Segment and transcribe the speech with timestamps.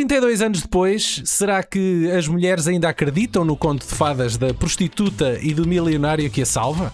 [0.00, 5.38] 32 anos depois, será que as mulheres ainda acreditam no conto de fadas da prostituta
[5.42, 6.90] e do milionário que a salva?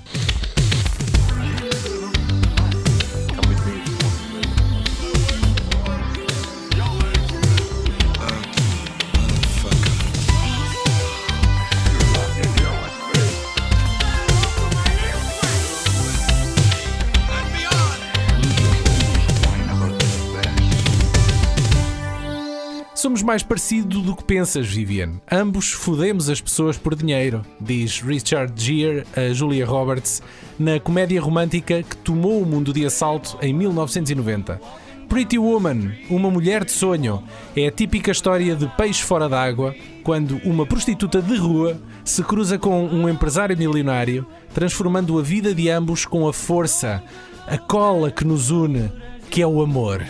[23.27, 25.15] Mais parecido do que pensas, Vivian.
[25.31, 30.23] Ambos fodemos as pessoas por dinheiro, diz Richard Gere a Julia Roberts
[30.57, 34.61] na comédia romântica que tomou o mundo de assalto em 1990.
[35.09, 37.21] Pretty Woman, uma mulher de sonho,
[37.57, 42.57] é a típica história de peixe fora d'água quando uma prostituta de rua se cruza
[42.59, 47.03] com um empresário milionário, transformando a vida de ambos com a força,
[47.45, 48.91] a cola que nos une,
[49.29, 50.05] que é o amor.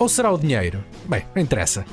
[0.00, 0.82] Ou será o dinheiro?
[1.06, 1.84] Bem, não interessa.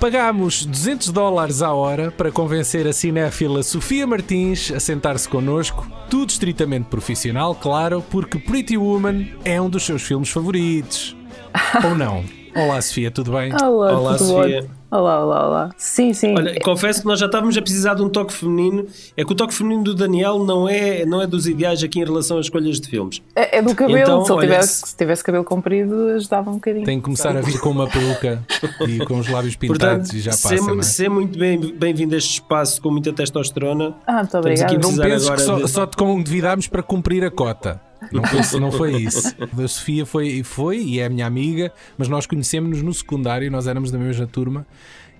[0.00, 5.86] Pagámos 200 dólares à hora para convencer a cinéfila Sofia Martins a sentar-se connosco.
[6.08, 11.14] Tudo estritamente profissional, claro, porque Pretty Woman é um dos seus filmes favoritos.
[11.84, 12.24] Ou não?
[12.56, 13.52] Olá, Sofia, tudo bem?
[13.52, 14.58] Olá, Olá, tudo Sofia.
[14.60, 14.79] ótimo.
[14.90, 15.70] Olá, olá, olá.
[15.78, 16.34] Sim, sim.
[16.36, 18.86] Olha, confesso que nós já estávamos a precisar de um toque feminino.
[19.16, 22.04] É que o toque feminino do Daniel não é, não é dos ideais aqui em
[22.04, 23.22] relação às escolhas de filmes.
[23.36, 23.98] É, é do cabelo.
[24.00, 26.84] Então, se, olha, tivesse, se- se tivesse cabelo comprido, ajudava um bocadinho.
[26.84, 28.44] Tem que começar a vir com uma peruca
[28.88, 30.82] e com os lábios pintados Portanto, e já ser, passa, não é?
[30.82, 33.94] ser muito bem- bem-vindo a este espaço com muita testosterona.
[34.04, 34.72] Ah, muito obrigada.
[34.72, 37.80] Não penses que agora só, de- só te convidámos para cumprir a cota.
[38.12, 39.34] Não foi, não foi isso.
[39.40, 43.90] A Sofia foi, foi e é minha amiga, mas nós conhecemos-nos no secundário, nós éramos
[43.90, 44.66] da mesma turma.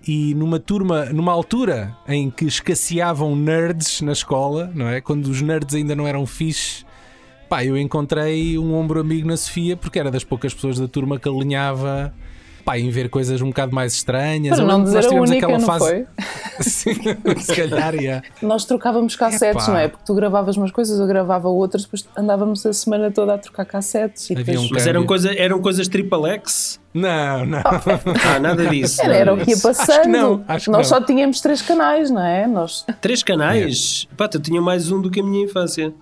[0.06, 5.00] E numa turma, numa altura em que escasseavam nerds na escola, não é?
[5.00, 6.86] Quando os nerds ainda não eram fixe,
[7.48, 11.18] pá, eu encontrei um ombro amigo na Sofia porque era das poucas pessoas da turma
[11.18, 12.14] que alinhava.
[12.64, 14.56] Pá, em ver coisas um bocado mais estranhas.
[14.56, 15.84] Para não que nós dizer a tivemos única, aquela não fase.
[15.84, 16.06] foi?
[16.60, 16.94] Sim,
[17.38, 18.22] se calhar, yeah.
[18.42, 19.72] Nós trocávamos cassetes, Epá.
[19.72, 19.88] não é?
[19.88, 23.64] Porque tu gravavas umas coisas, eu gravava outras, depois andávamos a semana toda a trocar
[23.64, 24.28] cassetes.
[24.30, 24.70] E Havia depois...
[24.70, 26.78] um Mas eram, coisa, eram coisas triple X?
[26.92, 27.62] Não, não.
[27.64, 29.00] Ah, nada disso.
[29.00, 30.08] Era, era o que ia passando.
[30.08, 30.98] não, acho que Nós não.
[30.98, 32.46] só tínhamos três canais, não é?
[32.46, 32.84] Nós...
[33.00, 34.06] Três canais?
[34.16, 35.92] Pá, eu tinha mais um do que a minha infância.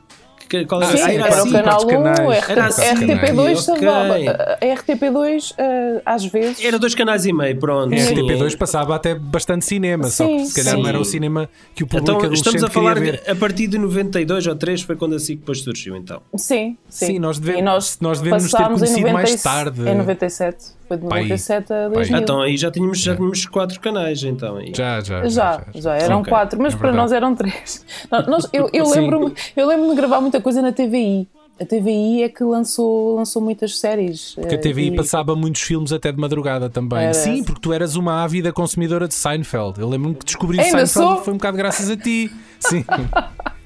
[0.48, 0.96] Que- Qual Ah, era?
[0.96, 1.50] Sim, sim, era era o assim.
[1.52, 2.38] canal quantos 1, canais?
[2.44, 3.56] RT, Era assim, RTP2 ok.
[3.56, 4.14] salvava.
[4.14, 6.64] A RTP2, eh, às vezes.
[6.64, 7.94] Era dois canais e meio, pronto.
[7.94, 8.14] A sim.
[8.14, 10.82] RTP2 passava até bastante cinema, só que Sim, se calhar sim.
[10.82, 13.22] não era o cinema que o público Então, estamos a falar de, ver.
[13.28, 16.22] a partir de 92 ou 3 foi quando a SIC depois surgiu, então.
[16.36, 17.06] Sim, sim.
[17.06, 19.88] Sim, nós devemos- E nós, nós devemos ter conhecido mais 90 tarde.
[19.88, 20.77] Em 97.
[20.88, 21.20] Foi de Pai.
[21.22, 21.88] 97 a Pai.
[21.90, 22.16] 2000.
[22.16, 24.56] Ah, então aí já tínhamos, já tínhamos quatro canais, então.
[24.56, 24.72] aí.
[24.74, 27.84] Já, já, Já, já, eram Ok, quatro, mas é para nós eram três.
[28.10, 31.28] Nós- nós- eu eu lembro-me eu lembro de gravar muita coisa na TVI.
[31.60, 34.32] A TVI é que lançou, lançou muitas séries.
[34.36, 37.00] Porque a TVI e- passava muitos filmes até de madrugada também.
[37.00, 37.44] Era Sim, essa.
[37.46, 39.80] porque tu eras uma ávida consumidora de Seinfeld.
[39.80, 41.24] Eu lembro-me que descobri Ainda Seinfeld sou?
[41.24, 42.30] foi um bocado graças a ti.
[42.60, 42.84] Sim.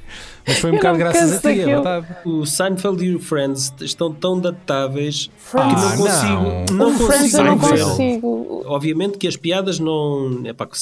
[0.47, 2.06] Mas foi um Eu bocado graças a ti, é verdade.
[2.25, 5.75] O Seinfeld e o Friends estão tão datáveis Friends.
[5.75, 6.32] que não Ah, consigo.
[6.32, 6.64] não.
[6.64, 7.36] O Não consigo.
[7.36, 8.62] eu não consigo.
[8.66, 10.41] Obviamente que as piadas não.
[10.44, 10.76] Epá, que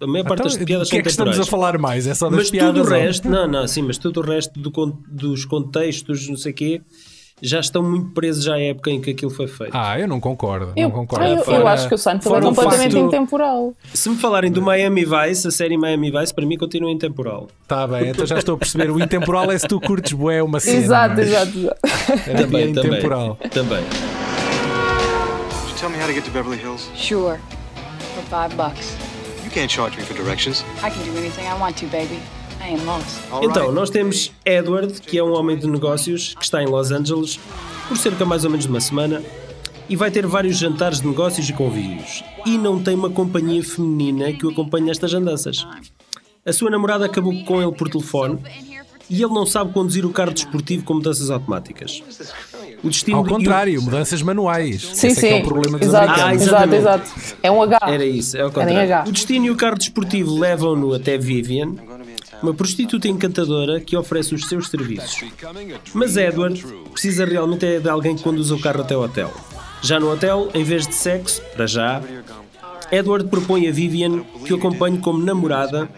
[0.00, 2.06] a maior parte Então, das piadas que é são que estamos a falar mais?
[2.06, 2.74] É só das Mas piadas?
[2.74, 4.70] tudo o resto, não, não, sim, mas tudo o resto do
[5.08, 6.82] dos contextos, não sei o quê,
[7.42, 9.72] já estão muito presos já à época em que aquilo foi feito.
[9.76, 10.72] Ah, eu não concordo.
[10.74, 11.24] Eu, não concordo.
[11.24, 13.74] ah, eu- eu acho que o Seinfeld é completamente facto- intemporal.
[13.92, 17.48] Se me falarem do Miami Vice, a série Miami Vice, para mim continua intemporal.
[17.68, 18.90] Tá bem, então já estou a perceber.
[18.90, 20.78] O intemporal é se tu curtes bué uma cena.
[20.78, 21.76] Exato, exato, exato.
[22.24, 23.36] Também, dia intemporal.
[23.50, 23.50] também.
[23.50, 23.84] Também.
[23.84, 26.88] Could you tell me how to get to Beverly Hills?
[26.94, 27.38] Sure.
[28.14, 28.96] For five bucks.
[29.44, 30.64] You can't charge me for directions.
[30.82, 32.18] I can do anything I want to, baby.
[33.42, 37.38] Então, nós temos Edward, que é um homem de negócios que está em Los Angeles
[37.88, 39.22] por cerca mais ou menos de uma semana
[39.88, 42.24] e vai ter vários jantares de negócios e convívios.
[42.44, 45.66] E não tem uma companhia feminina que o acompanhe nestas andanças.
[46.44, 48.38] A sua namorada acabou com ele por telefone
[49.08, 52.02] e ele não sabe conduzir o carro desportivo com mudanças automáticas.
[52.82, 54.82] O destino Ao e o- contrário, mudanças manuais.
[54.92, 55.42] Sim, Esse é é sim.
[55.42, 57.10] o problema dos exato, Ah, exato, exato.
[57.42, 57.78] É um H.
[57.82, 58.82] Era isso, é o Era em contrário.
[58.94, 59.04] H.
[59.08, 61.74] O destino e o carro desportivo levam-no até Vivian,
[62.46, 65.24] uma prostituta encantadora que oferece os seus serviços.
[65.92, 69.34] Mas Edward precisa realmente de alguém que conduza o carro até o hotel.
[69.82, 72.00] Já no hotel, em vez de sexo, para já,
[72.90, 75.88] Edward propõe a Vivian que o acompanhe como namorada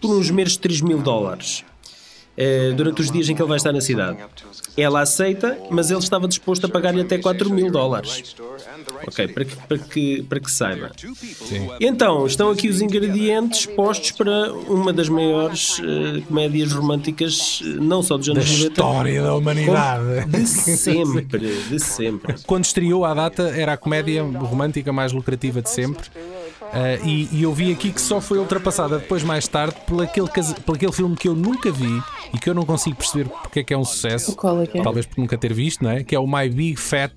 [0.00, 1.64] por uns meros 3 mil dólares.
[2.36, 4.18] eh, durante os dias em que ele vai estar na cidade.
[4.76, 8.34] Ela aceita, mas ele estava disposto a pagar-lhe até 4 mil dólares.
[9.06, 10.90] Ok, para que, para que, para que saiba.
[11.80, 18.02] Então, estão aqui os ingredientes postos para uma das maiores eh, comédias românticas, eh, não
[18.02, 20.26] só dos Da anos 90, história da humanidade.
[20.30, 22.34] de sempre, de sempre.
[22.46, 26.08] Quando estreou à data, era a comédia romântica mais lucrativa de sempre.
[26.72, 30.28] Ah, e, e eu vi aqui que só foi ultrapassada depois, mais tarde, por aquele,
[30.64, 32.02] por aquele filme que eu nunca vi
[32.32, 34.34] e que eu não consigo perceber porque é que é um sucesso.
[34.34, 34.82] Qual é que é?
[34.82, 36.02] Talvez por nunca ter visto, não é?
[36.02, 37.12] Que é o My Big Fat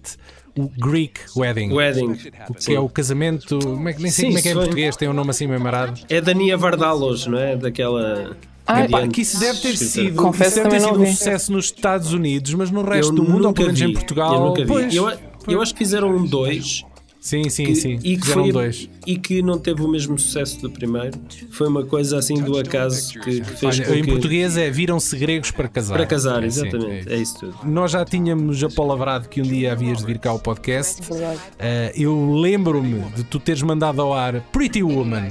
[0.78, 1.72] Greek Wedding.
[1.74, 2.16] Wedding.
[2.60, 3.60] Que é o casamento.
[3.60, 4.64] Como é, nem sei Sim, como é que é em foi.
[4.64, 6.00] português, tem um nome assim meio marado.
[6.10, 7.56] É da Nia Vardalos, não é?
[7.56, 8.36] Daquela.
[8.66, 10.08] Ah, Pá, que isso deve ter escritora.
[10.10, 11.12] sido, Confesso deve ter sido um vi.
[11.12, 13.86] sucesso nos Estados Unidos, mas no resto Eu do mundo, ou pelo menos vi.
[13.90, 14.34] em Portugal.
[14.34, 14.68] Eu nunca vi.
[14.68, 15.12] pois, Eu,
[15.48, 16.84] eu acho que fizeram um dois
[17.28, 18.00] sim, sim, que- sim.
[18.04, 18.90] e, que foi, dois.
[19.06, 21.20] e que não teve o mesmo sucesso do primeiro.
[21.52, 24.12] Foi uma coisa assim do acaso que, que fez Olha, com em que.
[24.12, 25.96] português é viram-se gregos para casar.
[25.96, 27.10] Para casar, É, sim, exatamente.
[27.10, 27.14] é.
[27.16, 27.58] É isso tudo.
[27.64, 31.02] Nós já tínhamos apalavrado que um dia havias de vir cá ao podcast.
[31.02, 31.40] Verdade.
[31.60, 35.30] Ah, eu lembro-me de tu teres mandado ao ar Pretty Woman.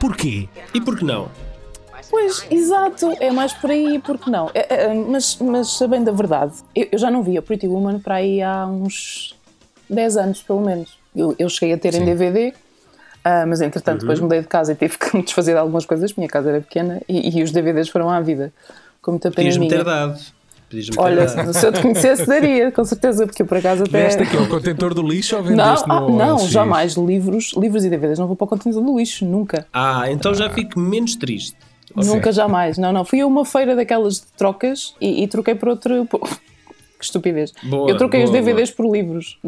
[0.00, 0.48] Porquê?
[0.74, 1.28] E por que não?
[2.10, 4.50] Pois, exato, é mais por aí, porque não?
[4.54, 7.98] É, é, mas, mas sabendo da verdade, eu, eu já não vi a Pretty Woman
[8.00, 9.34] para aí há uns
[9.90, 10.97] 10 anos, pelo menos.
[11.14, 12.52] Eu, eu cheguei a ter em DVD,
[13.24, 16.12] ah, mas entretanto depois mudei de casa e tive que me desfazer de algumas coisas,
[16.14, 18.52] minha casa era pequena e, e os DVDs foram à vida.
[19.02, 20.18] Com muita pena Podias-me ter dado.
[20.98, 21.54] Olha, dado.
[21.54, 24.04] se eu te conhecesse, daria, com certeza, porque eu por acaso até.
[24.04, 26.50] Veste aqui ao contentor do lixo ou Não, vendeste ah, no não, OLX?
[26.50, 26.94] jamais.
[26.94, 29.66] Livros, livros e DVDs não vou para o contentor do lixo, nunca.
[29.72, 31.56] Ah, então já fico menos triste.
[31.94, 32.76] Nunca, jamais.
[32.76, 33.04] Não, não.
[33.04, 36.06] Fui a uma feira daquelas de trocas e, e troquei por outro.
[36.98, 37.52] que estupidez.
[37.62, 39.38] Boa, eu troquei os boa, DVDs por livros.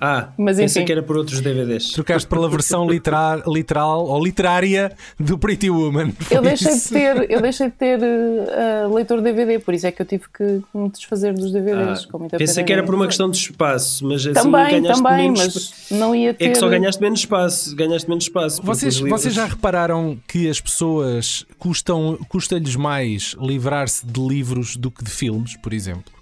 [0.00, 0.86] Ah, Mas pensei enfim.
[0.86, 1.90] que era por outros DVDs.
[1.92, 6.12] Trocaste pela versão literar, literal ou literária do Pretty Woman.
[6.30, 10.00] Eu deixei, de ter, eu deixei de ter eh, leitor DVD, por isso é que
[10.02, 12.06] eu tive que me desfazer dos Ah, DVDs.
[12.06, 15.22] com muita pensei que era por uma questão de espaço, mas assim Também, ganhaste também,
[15.32, 16.44] menos mas não ia ter.
[16.46, 18.62] É que só ganhaste menos espaço, ganhaste menos espaço.
[18.62, 25.02] Vocês, vocês já repararam que as pessoas custam, custa-lhes mais livrar-se de livros do que
[25.04, 26.17] de filmes, por exemplo?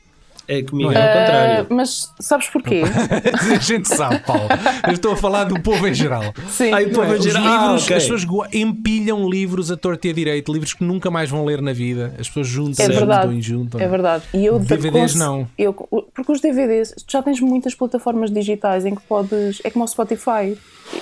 [0.48, 1.02] É comigo, Não é é?
[1.02, 1.66] ao Eh, contrário.
[1.70, 2.82] mas sabes porquê?
[3.54, 4.48] a gente sabe, Paulo.
[4.86, 6.22] Eu estou a falar do povo em geral.
[6.48, 6.72] Sim.
[6.72, 7.14] Ai, Não é?
[7.16, 7.96] Os geral- livros, ah, ok.
[7.96, 11.60] as pessoas empilham livros a torto e a direito, livros que nunca mais vão ler
[11.60, 12.14] na vida.
[12.18, 13.22] As pessoas juntam, É verdade.
[13.22, 13.80] juntam e juntam.
[13.80, 14.24] É verdade.
[14.32, 15.48] E eu DVDs cons- não.
[15.58, 19.60] Eu, porque os DVDs, tu já tens muitas plataformas digitais em que podes.
[19.64, 20.56] É como o Spotify.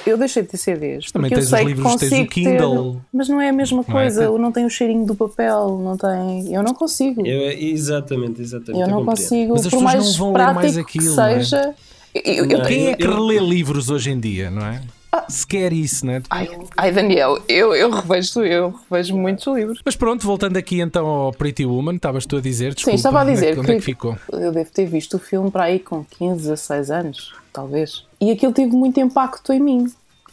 [0.07, 1.11] Eu deixei de ter CDs.
[1.13, 2.93] Também tens eu sei os livros, tens o Kindle.
[2.95, 4.03] Ter, mas não é a mesma Não é?
[4.03, 4.39] coisa.
[4.39, 5.79] Não tem o cheirinho do papel.
[5.83, 6.55] Não tem.
[6.55, 7.27] Eu não consigo.
[7.27, 8.81] Eu, Eu- exatamente, exatamente.
[8.81, 9.21] eu não compreendo.
[9.21, 9.53] consigo.
[9.53, 11.35] Mas as por pessoas mais não vão ler mais prático aquilo, que não é?
[11.39, 11.75] seja.
[12.15, 14.81] eu- eu- Não, Quem é que Eu- relê livros hoje em dia, não é?
[15.29, 16.23] Se quer isso, não é?
[16.29, 19.81] Ai, ai, Daniel, eu, eu, revejo, eu revejo muitos livros.
[19.85, 23.19] Mas pronto, voltando aqui então ao Pretty Woman, estavas tu a dizer, desculpa, Sim, estava
[23.21, 24.17] a onde é dizer que- onde é que ficou?
[24.33, 28.05] eu devo ter visto o filme para aí com 15, 16 anos, talvez.
[28.25, 29.87] E aquilo teve muito impacto em mim.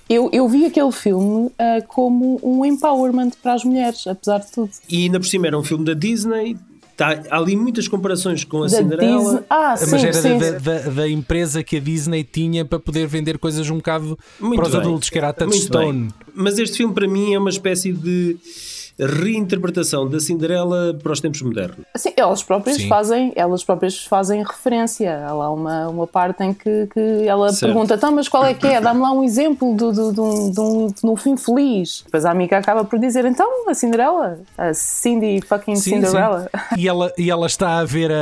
[0.10, 4.72] Eu, eu vi aquele filme ah, como um empowerment para as mulheres, apesar de tudo.
[4.90, 6.58] E ainda por cima era um filme da Disney.
[6.98, 9.18] Tá, há ali muitas comparações com a Da Cinderela.
[9.24, 9.40] Disney.
[9.50, 10.38] Ah, sim, Mas era sim.
[10.38, 14.58] da, da- da empresa que a Disney tinha para poder vender coisas um bocado Muito
[14.60, 14.82] para os bem.
[14.82, 16.10] adultos, que era a Touchstone.
[16.36, 18.38] Mas este filme para mim é uma espécie de
[19.02, 21.78] reinterpretação da Cinderela para os tempos modernos.
[21.96, 22.88] Sim, elas próprias Sim.
[22.88, 25.26] fazem, elas próprias fazem referência.
[25.26, 27.72] Há lá uma, uma parte em que, que ela Certo.
[27.72, 28.80] pergunta, então, mas qual é que é?
[28.80, 32.04] Dá-me lá um exemplo do, do, de, um, de, um, de um fim feliz.
[32.06, 36.42] Depois a amiga acaba por dizer, então, a Cinderela, a Cindy fucking Sim, Cinderella.
[36.42, 36.82] sim.
[36.82, 38.16] E, ela, e ela está a ver, a,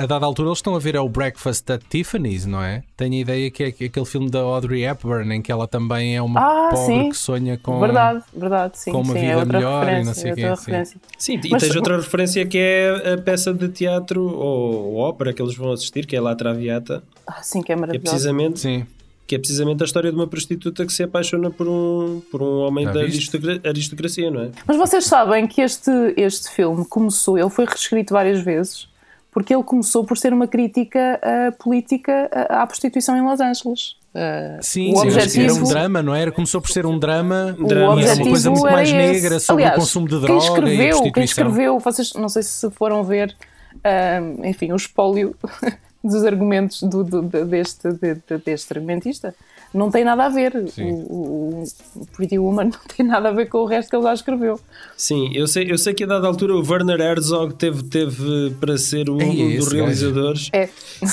[0.00, 2.82] a, a dada altura, eles estão a ver o Breakfast at Tiffany's, não é?
[3.02, 6.22] Tenho a ideia que é aquele filme da Audrey Hepburn, em que ela também é
[6.22, 7.08] uma Ah, pobre sim.
[7.10, 7.80] que sonha com.
[7.80, 8.92] Verdade, verdade, sim.
[8.92, 10.96] com uma sim, vida é outra melhor e não sei é o quê, outra sim.
[11.18, 15.32] Sim, e Mas- tens outra referência que é a peça de teatro ou, ou ópera
[15.32, 18.08] que eles vão assistir, que é La Traviata, Ah, sim, que é que é maravilhoso.
[18.08, 18.86] precisamente, Sim.
[19.26, 22.60] que é precisamente a história de uma prostituta que se apaixona por um, por um
[22.60, 24.50] homem Já da aristocra- aristocracia, não é?
[24.64, 28.86] Mas vocês sabem que este, este filme começou, ele foi reescrito várias vezes,
[29.32, 33.96] porque ele começou por ser uma crítica ah, política ah, à prostituição em Los Angeles.
[34.14, 36.20] Ah, Sim, sim, objetivo, era um drama, não é?
[36.22, 36.30] Era?
[36.32, 38.00] Começou por ser um drama, o drama.
[38.00, 38.96] e uma coisa muito mais esse.
[38.98, 41.24] negra sobre Aliás, o consumo de quem droga e escreveu, quem prostituição.
[41.48, 43.34] escreveu, vocês não sei se foram ver,
[43.82, 45.34] ah, enfim, o espólio
[46.04, 49.34] dos argumentos do, do- de- deste, de- de- deste argumentista.
[49.74, 50.52] Não tem nada a ver.
[50.78, 51.64] O, o-
[51.96, 54.60] o Pretty Woman não tem nada a ver com o resto que ele já escreveu.
[54.96, 58.76] Sim, eu sei, eu sei que a dada altura o Werner Herzog teve, teve para
[58.76, 60.50] ser um, um esse dos realizadores.
[60.52, 60.68] É.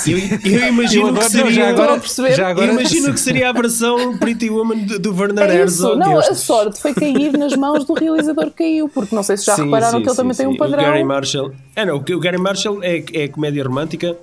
[0.06, 1.52] Eu, eu imagino Eu que seria.
[1.52, 2.02] já agora,
[2.36, 5.98] já agora imagino que seria a versão Pretty Woman do, do Werner É Herzog.
[5.98, 9.46] não, a sorte foi cair nas mãos do realizador que caiu, porque não sei se
[9.46, 10.84] já Sim, repararam sim, que ele sim, também tem um padrão.
[10.84, 11.52] O Gary Marshall.
[11.76, 14.18] É, não, o Gary Marshall é, é comédia romântica.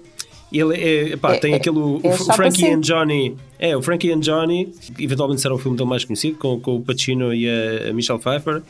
[0.53, 1.79] Ele é, pá, É- tem é- aquele.
[1.79, 3.37] o é F- chapa Frankie and Johnny.
[3.59, 4.73] É, o Frankie and Johnny.
[4.99, 8.19] Eventualmente será o filme dele mais conhecido, com, com o Pacino e a, a Michelle
[8.21, 8.63] Pfeiffer.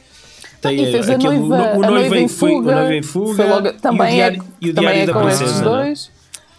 [0.61, 2.75] Tem fez a aquele- noiva, o, a noivo noiva em Fu- o fuga.
[2.75, 3.45] Noivo em Fuga.
[3.47, 5.61] Logo- e o também Diário, é, e o também Diário é da Princesa.
[5.61, 5.64] é?
[5.64, 6.11] dois.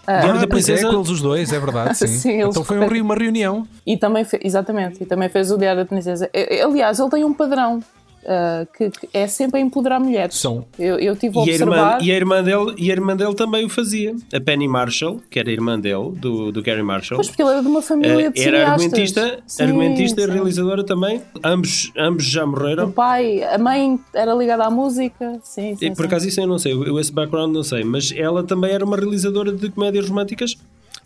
[0.08, 0.88] Diário da Ah, pois é, Princesa.
[0.90, 1.98] com eles os dois, é verdade.
[1.98, 2.08] Sim.
[2.08, 3.68] Sim, então foi um, uma reunião.
[3.86, 6.30] E também fez, exatamente, e também fez o Diário da Princesa.
[6.64, 7.84] Aliás, ele tem um padrão
[8.28, 10.36] ah, que, que é sempre a empoderar mulheres.
[10.36, 10.66] São.
[10.78, 12.02] Eu, eu tive a E a, irmã, observar.
[12.04, 14.16] e, a irmã dele, e a irmã dele também o fazia.
[14.34, 17.18] A Penny Marshall, que era a irmã dele, do, do Gary Marshall.
[17.18, 20.32] Pois porque ele era de uma família eh, de era argumentista, Sim, argumentista e sim.
[20.32, 21.22] realizadora também.
[21.44, 22.92] Ambos, ambos já O morreram.
[22.92, 25.40] pai, a mãe era ligada à música.
[25.44, 25.86] Sim, sim.
[25.86, 28.72] E, por acaso isso eu não sei, eu esse background não sei, mas ela também
[28.72, 30.56] era uma realizadora de comédias românticas.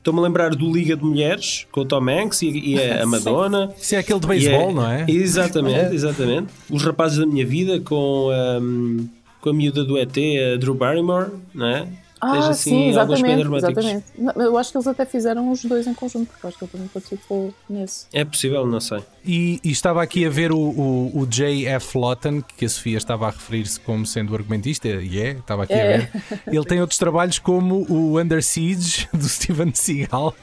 [0.01, 3.71] Estou-me a lembrar do Liga de Mulheres, com o Tom Hanks e, e a, Madonna.
[3.79, 5.05] Isso é aquele de beisebol, não é?
[5.07, 6.47] Exatamente, exatamente.
[6.71, 9.05] Os Rapazes da Minha Vida com, ahm,
[9.39, 11.87] com a miúda do ET, a Drew Barrymore, não é?
[12.21, 13.55] Ah, Tens, sim, algumas exatamente.
[13.57, 14.03] exatamente.
[14.35, 16.71] Eu acho que eles até fizeram os dois em conjunto, porque eu acho que ele
[16.71, 18.05] também participou nesse.
[18.13, 18.99] É possível, não sei.
[19.25, 21.97] E, e estava aqui a ver o, o, o J.F.
[21.97, 25.77] Lawton, que a Sofia estava a referir-se como sendo argumentista, e é, estava aqui a
[25.77, 25.97] É.
[25.97, 26.11] ver.
[26.47, 30.35] Ele tem outros trabalhos como o Under Siege, do Steven Seagal.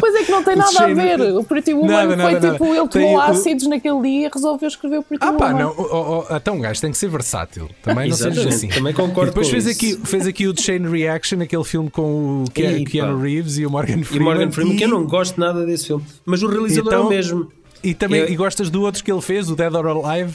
[0.00, 1.20] Pois é que não tem O nada a ver.
[1.36, 2.52] O Pretty Woman Nada, foi nada, nada.
[2.52, 5.48] tipo, ele Tem tomou o- ácidos naquele dia e resolveu escrever o Pretty Ah pá,
[5.48, 5.58] Woman.
[5.60, 7.68] não, oh, oh, então um gajo tem que ser versátil.
[7.82, 8.68] Também não seja assim.
[8.68, 9.76] também concordo E depois com fez isso.
[9.96, 12.84] aqui, fez aqui o Chain Reaction, aquele filme com o Ke-.
[12.84, 14.24] Keanu Reeves e o Morgan E Freeman.
[14.34, 16.04] Morgan Freeman, que eu e- não gosto nada desse filme.
[16.24, 17.52] Mas o realizador é Então- o mesmo.
[17.82, 20.34] E também Eu- e gostas do outro que ele fez, o Dead or Alive?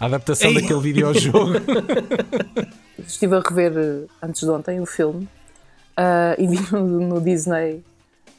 [0.00, 0.54] A adaptação Ei.
[0.60, 1.54] daquele videojogo.
[3.06, 5.28] Estive a rever eh, antes de ontem o filme
[5.96, 7.82] ah, e vi no, no Disney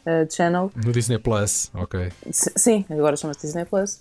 [0.05, 0.72] ah, Channel.
[0.75, 2.10] no Disney Plus, ok.
[2.27, 4.00] S- Sim, agora chama-se Disney Plus.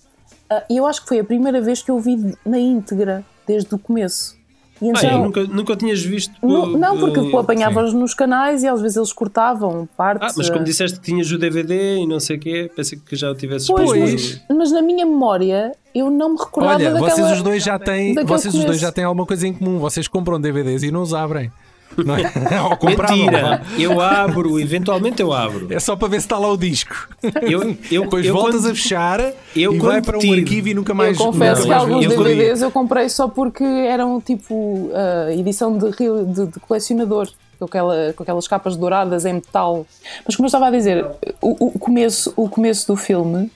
[0.70, 3.78] E eu acho que foi a primeira vez que eu vi na íntegra, desde o
[3.78, 4.37] começo.
[4.80, 6.32] E Ah, então, eu nunca, nunca tinhas visto.
[6.42, 10.30] não, não, porque tu apanhavas nos canais e às vezes eles cortavam partes.
[10.30, 12.98] Ah, mas como ah, disseste que tinhas o DVD e não sei o quê, pensei
[12.98, 16.92] que já o tivesses Pois, mas, mas na minha memória eu não me recordava Olha,
[16.92, 17.10] daquela...
[17.10, 19.78] vocês os dois já têm, vocês os dois já têm alguma coisa em comum.
[19.78, 21.50] Vocês compram DVDs e não os abrem.
[21.96, 22.22] Não é?
[22.62, 25.66] Ou Mentira, eu abro, eventualmente eu abro.
[25.72, 27.08] É só para ver se está lá o disco.
[27.42, 29.20] Eu, eu, Depois eu voltas quando- a fechar
[29.56, 31.18] eu e vai para um tiro- arquivo e nunca Eu mais.
[31.18, 35.76] confesso Não, que eu- alguns eu- DVDs eu comprei só porque eram tipo ah, edição
[35.76, 37.28] de, rio- de- de colecionador,
[37.58, 39.84] com, aquela- com aquelas capas douradas em metal.
[40.24, 41.04] Mas como eu estava a dizer,
[41.40, 43.50] o, o começo, o começo do filme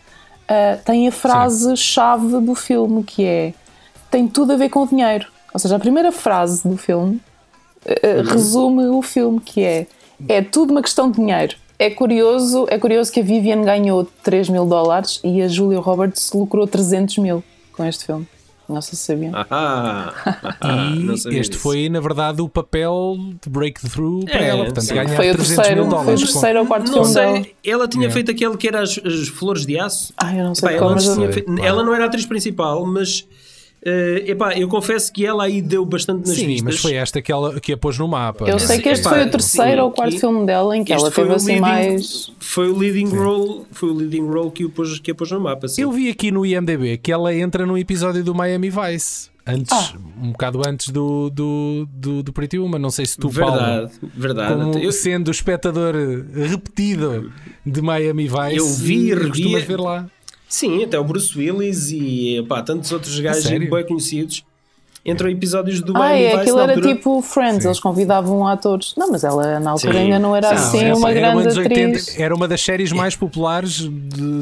[0.48, 3.54] ah, tem a frase-chave do filme que é
[4.10, 5.26] tem tudo a ver com o dinheiro.
[5.54, 7.20] Ou seja, a primeira frase do filme
[7.86, 9.86] ah, resume o filme que é
[10.28, 11.56] é tudo uma questão de dinheiro.
[11.78, 16.30] É curioso, é curioso que a Vivian ganhou 3 mil dólares e a Julia Roberts
[16.32, 18.26] lucrou 300 mil com este filme.
[18.68, 19.32] Não sei se sabiam.
[19.50, 20.12] Ah,
[20.60, 21.62] ah, não E sabia este disso.
[21.62, 24.64] foi, na verdade, o papel de breakthrough para É, ela.
[24.64, 24.94] Portanto, sim.
[24.94, 26.20] ganhar Foi o 300 terceiro, mil foi o dólares.
[26.32, 27.42] terceiro ou quarto Não filme dela.
[27.42, 28.14] sei, ela tinha Yeah.
[28.14, 30.14] feito aquele que era as, as flores de aço.
[30.16, 32.86] Ai, eu não sei Epá, qual, ela, mas feito- ela não era a atriz principal,
[32.86, 33.26] mas
[33.84, 36.62] eh, epá, eu confesso que ela aí deu bastante nas Sim, vistas.
[36.74, 38.44] mas foi esta que, ela, que a pôs no mapa.
[38.44, 38.58] eu não é?
[38.58, 41.10] sei que este Epá, foi o terceiro sim, ou quarto filme dela em que ela
[41.10, 42.32] foi teve assim leading- mais.
[42.38, 45.40] Foi o leading role, foi o leading role que, o pôs, que a pôs no
[45.40, 45.66] mapa.
[45.68, 45.82] Sim.
[45.82, 49.30] Eu vi aqui no IMDB que ela entra num episódio do Miami Vice.
[49.44, 49.94] Antes, Ah.
[50.22, 52.78] um bocado antes do, do, do, do Pretty Woman.
[52.78, 54.54] Não sei se tu, Paulo, verdade, verdade.
[54.54, 55.96] como Eu- sendo o espectador
[56.32, 57.32] repetido
[57.66, 60.06] de Miami Vice, Eu vi e revi- costumas ver lá.
[60.52, 64.44] Sim, até o Bruce Willis e epá, tantos outros gajos bem conhecidos
[65.04, 66.94] entram episódios do Ah, é, aquilo era altura.
[66.94, 68.94] tipo Friends, eles convidavam atores.
[68.96, 69.98] Não, mas ela na altura Sim.
[69.98, 72.18] ainda não era Sim, assim Essa uma era, grande dos 80 atriz.
[72.20, 73.88] era uma das séries mais populares de-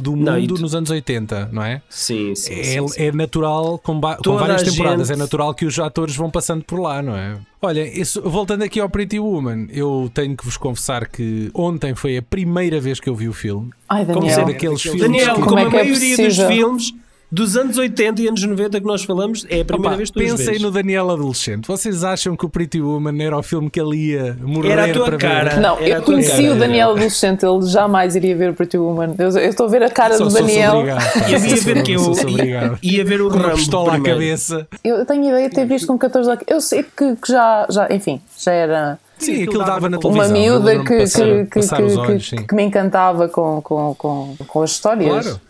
[0.01, 1.81] do Não, mundo tu- nos anos 80, não é?
[1.89, 3.03] Sim, sim, É, sim, sim.
[3.03, 6.31] é natural, com, ba- com várias a temporadas, gente- é natural que os atores vão
[6.31, 7.37] passando por lá, não é?
[7.63, 12.17] Olha, isso- voltando aqui ao Pretty Woman, eu tenho que vos confessar que ontem foi
[12.19, 13.71] a primeira vez que eu vi o filme.
[13.89, 14.47] Ai, Como É Daniel.
[14.47, 16.27] daqueles filmes Daniel, que- como, Como é a que é maioria possível?
[16.27, 16.95] dos filmes
[17.31, 20.19] dos anos 80 e anos 90 que nós falamos, é a primeira Opa, vez que
[20.19, 21.67] tu pensei no Daniel adolescente.
[21.69, 24.93] Vocês acham que o Pretty Woman era o filme que ele ia morrer Era a
[24.93, 25.51] tua para cara.
[25.51, 25.61] ver?
[25.61, 29.15] Não, Era a eu conheci cara, o Daniel adolescente, ele jamais iria ver Pretty Woman.
[29.19, 30.73] Eu, eu estou a ver a cara Só do sou Daniel.
[30.79, 31.29] obrigado, pá.
[31.31, 32.79] Ia Sou- ver que eu sou- sou obrigado.
[32.83, 34.67] ia ver o Com uma Rambo pistola à cabeça.
[34.83, 36.45] Eu tenho ideia de ter visto com 14 anos.
[36.49, 40.37] Eu sei que, que já, já, enfim, já era Sim, aquilo dava na uma televisão.
[40.37, 42.45] eu miúda que, que, que, que- olhos, que- sim.
[42.45, 45.25] que me encantava com, com, com, com as histórias.
[45.27, 45.41] Claro.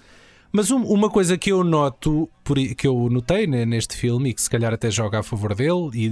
[0.53, 2.29] Mas um- uma coisa que eu noto,
[2.77, 5.91] que eu notei né, neste filme e que se calhar até joga a favor dele,
[5.95, 6.07] e,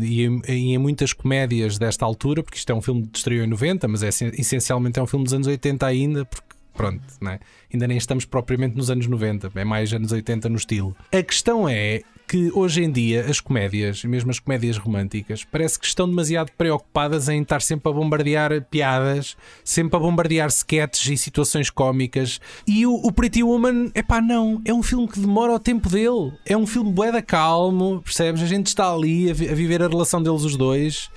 [0.49, 3.89] e em, muitas comédias desta altura, porque isto é um filme que estreou em 90,
[3.89, 7.41] mas é, essen- essencialmente é um filme dos anos 80 ainda, porque pronto, né?
[7.73, 10.95] ainda nem estamos propriamente nos anos 90, é mais anos 80 no estilo.
[11.13, 15.87] A questão é que hoje em dia as comédias, mesmo as comédias românticas, parece que
[15.87, 21.71] estão demasiado preocupadas em estar sempre a bombardear piadas, sempre a bombardear sketches e situações
[21.71, 22.41] cómicas.
[22.67, 26.33] E o, o Pretty Woman, epá, não, é um filme que demora o tempo dele.
[26.45, 28.43] É um filme bué da calmo, percebes?
[28.43, 31.11] A gente está ali a, vi- a viver a relação deles os dois.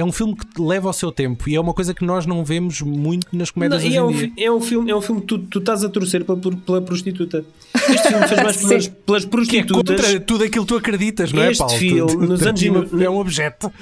[0.00, 2.44] É um filme que leva ao seu tempo e é uma coisa que nós não
[2.44, 4.46] vemos muito nas comédias Não, hoje é, em um, dia.
[4.46, 7.44] é um filme, é um filme que tu, tu estás a torcer pela, pela prostituta.
[7.88, 9.76] Este filme fez mais pelas, pelas Que é prostitutas.
[9.96, 11.72] contra tudo aquilo que tu acreditas, não é, Este Paulo?
[11.74, 13.72] Tu- filme, tu- nos tu- anos tu- no- é um objeto.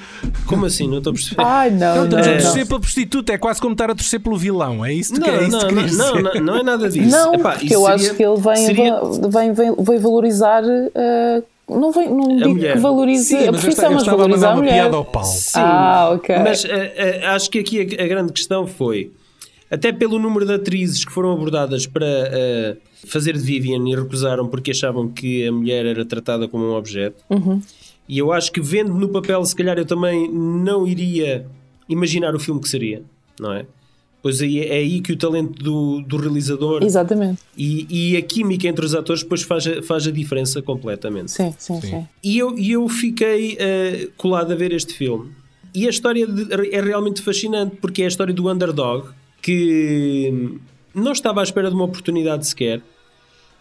[0.45, 0.87] Como assim?
[0.87, 1.41] Não estou a perceber.
[1.41, 2.37] Ai, não, Não, a não.
[2.37, 4.83] torcer pela prostituta, é quase como estar a torcer pelo vilão.
[4.85, 6.23] É isso que Não, é isso não, que não, querias não, dizer.
[6.35, 7.09] não, não é nada disso.
[7.09, 10.63] Não, Epá, porque eu seria- acho que ele vem, seria- vem, vem, vem valorizar.
[10.65, 12.73] eh, não, vem, não digo mulher.
[12.73, 14.73] que valorize Sim, a mas eu profissão, estava, eu mas estava a uma mulher.
[14.81, 15.27] piada ao Paulo.
[15.27, 16.35] Sim, Ah, ok.
[16.39, 19.11] Mas eh, eh, acho que aqui a, a grande questão foi,
[19.69, 24.47] até pelo número de atrizes que foram abordadas para eh, fazer de Vivian e recusaram
[24.47, 27.23] porque achavam que a mulher era tratada como um objeto.
[27.29, 27.61] Uhum.
[28.07, 31.45] E eu acho que vendo no papel, se calhar eu também não iria
[31.89, 33.03] imaginar o filme que seria,
[33.39, 33.65] não é?
[34.27, 37.39] Pois aí é aí que o talento do, do realizador Exatamente.
[37.57, 41.31] e, e a química entre os atores depois faz a, faz a diferença completamente.
[41.31, 42.05] Sim, sim, sim.
[42.21, 45.31] E eu, e eu fiquei eh, colado a ver este filme.
[45.73, 49.07] E a história de- é realmente fascinante, porque é a história do underdog
[49.41, 50.57] que
[50.93, 52.81] não estava à espera de uma oportunidade sequer.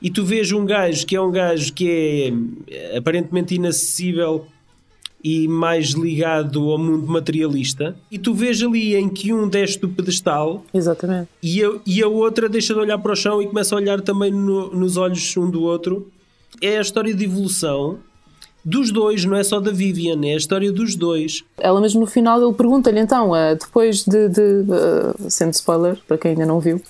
[0.03, 2.33] E tu vês um gajo que é um gajo que
[2.69, 4.47] é aparentemente inacessível
[5.29, 7.97] e mais ligado ao mundo materialista.
[8.09, 11.29] E tu vês ali em que um desce do pedestal Exatamente.
[11.43, 14.01] e a, e a outra deixa de olhar para o chão e começa a olhar
[14.01, 16.07] também no- nos olhos um do outro.
[16.63, 17.99] É a história de evolução
[18.65, 21.43] dos dois, não é só da Vivian, é a história dos dois.
[21.59, 26.17] Ela mesmo no final ele pergunta-lhe então, eh, depois de, de, eh, sendo spoiler para
[26.19, 26.81] quem ainda não viu,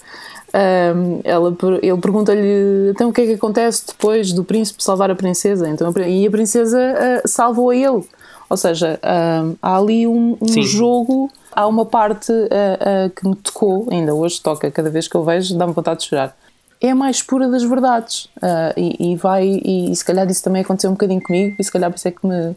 [0.52, 5.14] ehm, ela, ele pergunta-lhe então o que é que acontece depois do príncipe salvar a
[5.14, 8.02] princesa então, e a princesa eh, salvou a ele
[8.48, 13.34] ou seja, ehm, há ali um, um jogo há uma parte eh, eh, que me
[13.34, 16.36] tocou, ainda hoje toca cada vez que eu vejo dá-me vontade de chorar
[16.80, 20.42] é a mais pura das verdades Ah, e, e vai e, e se calhar isso
[20.44, 22.54] também aconteceu um bocadinho comigo e se calhar por isso é que me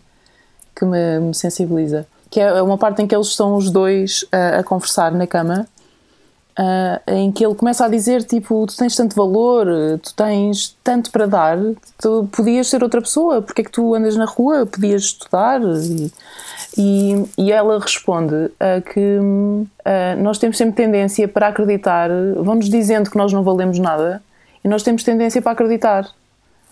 [0.79, 2.07] que me, me sensibiliza.
[2.29, 5.67] Que é uma parte em que eles estão os dois a conversar na cama,
[6.61, 9.65] ah, em que ele começa a dizer: Tipo, tu tens tanto valor,
[10.03, 11.57] tu tens tanto para dar,
[11.97, 15.61] tu podias ser outra pessoa, porque é que tu andas na rua, podias estudar.
[15.61, 16.11] E,
[16.77, 19.19] e, e ela responde ah, que
[19.85, 24.21] ah, nós temos sempre tendência para acreditar, vão-nos dizendo que nós não valemos nada,
[24.61, 26.09] e nós temos tendência para acreditar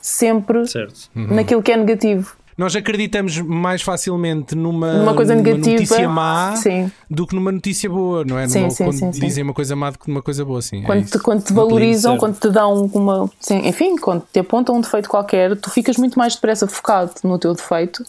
[0.01, 1.09] sempre Certo.
[1.15, 2.35] naquilo que é negativo.
[2.57, 5.69] Nós acreditamos mais facilmente numa, Numa coisa negativa.
[5.73, 6.91] notícia má Sim.
[7.07, 8.47] do que numa notícia boa, não é?
[8.47, 9.19] Sim, Numa- sim, quando sim, sim.
[9.19, 10.81] dizem uma coisa má do que uma coisa boa, sim.
[10.81, 11.11] é quando, isso.
[11.11, 13.29] te, quando te valorizam, quando te dão uma.
[13.39, 17.37] sim, enfim, quando te apontam um defeito qualquer, tu ficas muito mais depressa focado no
[17.37, 18.03] teu defeito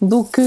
[0.00, 0.40] do que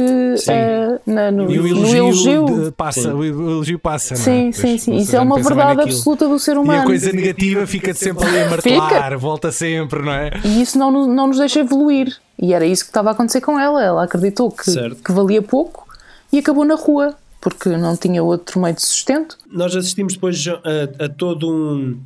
[0.47, 2.63] eh, na- no, E o no elogio, elogio.
[2.65, 4.23] de- passa, o elogio passa, não é?
[4.23, 4.95] Sim, Pois, sim, sim.
[4.97, 6.81] Isso é uma verdade absoluta do ser E humano.
[6.81, 10.31] a coisa negativa fica sempre ali a martelar, volta sempre, não é?
[10.43, 12.15] E isso não, nos- não nos deixa evoluir.
[12.39, 13.83] E era isso que estava a acontecer com ela.
[13.83, 15.01] Ela acreditou que, Certo.
[15.03, 15.87] que valia pouco
[16.31, 19.37] e acabou na rua, porque não tinha outro meio de sustento.
[19.51, 21.97] Nós assistimos depois a, a todo um,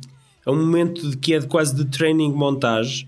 [0.46, 3.06] a um momento de, que é de quase de training montage,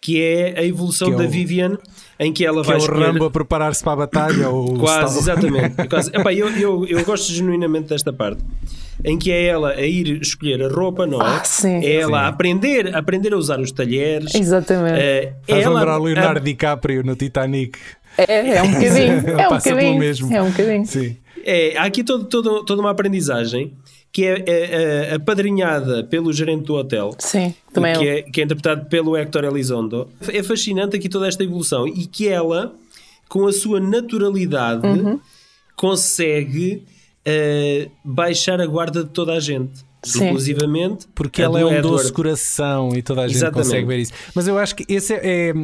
[0.00, 1.78] que é a evolução Que é da o- Vivian,
[2.20, 4.48] em que ela Que vai é o escolher- Rambo a preparar-se para a batalha.
[4.48, 5.86] ou o Quase, exatamente.
[5.88, 6.10] Quase.
[6.14, 8.42] Epá, eu, eu, eu gosto genuinamente desta parte.
[9.04, 11.24] Em que é ela a ir escolher a roupa, não é?
[11.24, 11.84] Ah, sim.
[11.84, 14.34] É ela a aprender, a aprender a usar os talheres.
[14.34, 14.98] Exatamente.
[14.98, 17.78] Eh, Faz ela lembrar o Leonardo a- DiCaprio no Titanic.
[18.16, 19.22] É, é um bocadinho.
[19.38, 19.98] É um bocadinho.
[19.98, 20.34] mesmo.
[20.34, 20.86] É um bocadinho.
[20.86, 21.16] Sim.
[21.44, 23.72] É, há aqui todo, todo- toda uma aprendizagem
[24.12, 27.14] que é, é, é apadrinhada pelo gerente do hotel.
[27.18, 28.18] Sim, também que, é.
[28.18, 30.08] é, que é interpretado pelo Héctor Elizondo.
[30.28, 32.74] É fascinante aqui toda esta evolução e que ela,
[33.28, 35.20] com a sua naturalidade, Uhum.
[35.76, 36.84] consegue
[37.24, 39.86] eh, baixar a guarda de toda a gente.
[40.02, 40.26] Sim.
[40.26, 41.88] Inclusivamente Porque ela é um Edward.
[41.88, 43.64] doce coração e toda a gente Exatamente.
[43.66, 44.12] consegue ver isso.
[44.34, 45.50] Mas eu acho que esse é.
[45.50, 45.54] é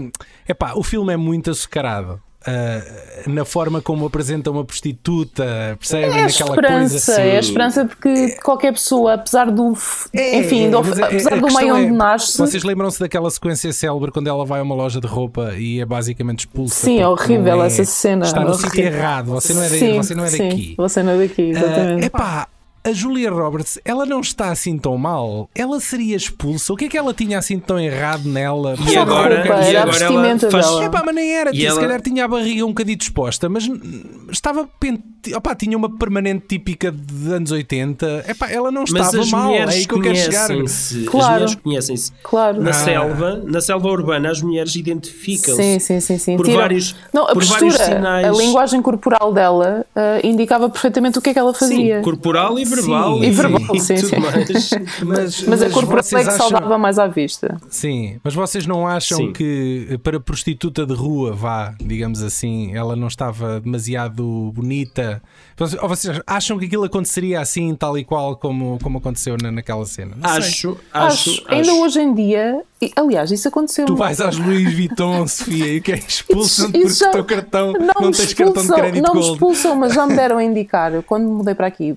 [0.49, 2.21] epá, o filme é muito açucarado.
[2.47, 2.83] Ah,
[3.27, 5.45] na forma como apresenta uma prostituta,
[5.79, 6.19] percebem?
[6.19, 7.13] É Naquela coisa.
[7.21, 9.73] é a esperança de que qualquer pessoa, apesar do,
[10.13, 13.73] É, enfim, do- mas a- apesar do meio é, onde nasce, Vocês lembram-se daquela sequência
[13.73, 16.85] célebre quando ela vai a uma loja de roupa e é basicamente expulsa?
[16.85, 20.15] Sim, é horrível é- essa cena, Está no sítio errado, você não é, sim, você
[20.15, 20.75] não é sim, daqui.
[20.77, 22.07] você não é daqui, Ah, exatamente.
[22.07, 22.49] epá,
[22.87, 25.49] a Julia Roberts, ela não está assim tão mal.
[25.55, 26.73] Ela seria expulsa.
[26.73, 28.75] O que é que ela tinha assim tão errado nela?
[28.89, 30.85] E agora, roupa, e era a agora ela faz, dela.
[30.85, 33.67] Epá, mas nem era, E se ela- calhar tinha a barriga um bocadinho disposta, mas
[34.31, 35.03] estava pente...
[35.35, 38.27] Opá, tinha uma permanente típica de anos 80.
[38.29, 40.47] Epá, ela não Mas estava as mal, é mulheres aí que eu quero chegar.
[40.49, 40.99] conhecem-se.
[41.05, 41.33] As Claro.
[41.33, 42.13] mulheres conhecem-se.
[42.23, 42.61] Claro.
[42.63, 42.75] Na Ah.
[42.75, 45.57] selva, na selva urbana, as mulheres identificam-se.
[45.63, 46.37] Sim, sim, sim, sim.
[46.37, 48.27] Por vários- não, a por vários postura, sinais.
[48.27, 51.97] a linguagem corporal dela ah, indicava perfeitamente o que é que ela fazia.
[51.97, 53.19] Sim, corporal e verbal.
[53.19, 54.17] Sim, E verbal, sim, tudo sim.
[54.21, 54.71] mais.
[55.05, 57.57] Mas, Mas a corporal é vocês que acham- saudava mais à vista.
[57.69, 59.33] Sim, mas vocês não acham Sim.
[59.33, 65.23] que para prostituta de rua, vá, digamos assim, ela não estava demasiado bonita.
[65.57, 69.51] Vocês- Ou vocês acham que aquilo aconteceria assim, tal e qual como, como aconteceu na,
[69.51, 70.17] naquela cena?
[70.17, 70.39] Não sei.
[70.39, 71.81] Acho, acho, Acho, ainda acho.
[71.83, 73.87] hoje em dia, e, aliás, isso aconteceu.
[73.87, 77.25] Tu vais às Louis Vuitton, Sofia, e que é expulsam-te Isso porque já- o teu
[77.25, 79.33] cartão não, me tens cartão de expulsam- crédito não me gold.
[79.35, 80.93] expulsam, mas já me deram a indicar.
[80.95, 81.97] Eu, quando me mudei para aqui,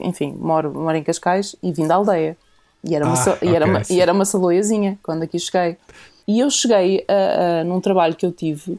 [0.00, 2.36] enfim, moro, moro em Cascais e vim da aldeia.
[2.84, 5.76] E era uma, Ah, sa- e era uma, e era uma saloiazinha quando aqui cheguei.
[6.26, 8.78] E eu cheguei a, a- num trabalho que eu tive,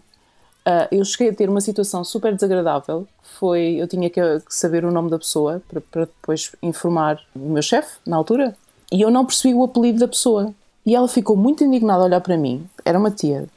[0.65, 3.07] a- eu cheguei a ter uma situação super desagradável.
[3.39, 7.39] Foi, eu tinha que, que saber o nome da pessoa para, para depois informar o
[7.49, 8.55] meu chefe, na altura.
[8.91, 10.53] E eu não percebi o apelido da pessoa.
[10.85, 12.67] E ela ficou muito indignada a olhar para mim.
[12.85, 13.47] Era uma tia,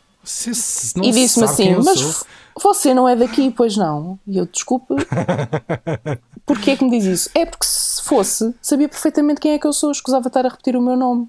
[0.97, 2.27] Não e disse-me assim: Mas sou.
[2.63, 4.19] você não é daqui, pois não?
[4.27, 4.95] E eu, desculpe,
[6.47, 7.31] porquê que me diz isso?
[7.35, 10.77] É porque se fosse, sabia perfeitamente quem é que eu sou, escusava estar a repetir
[10.77, 11.29] o meu nome.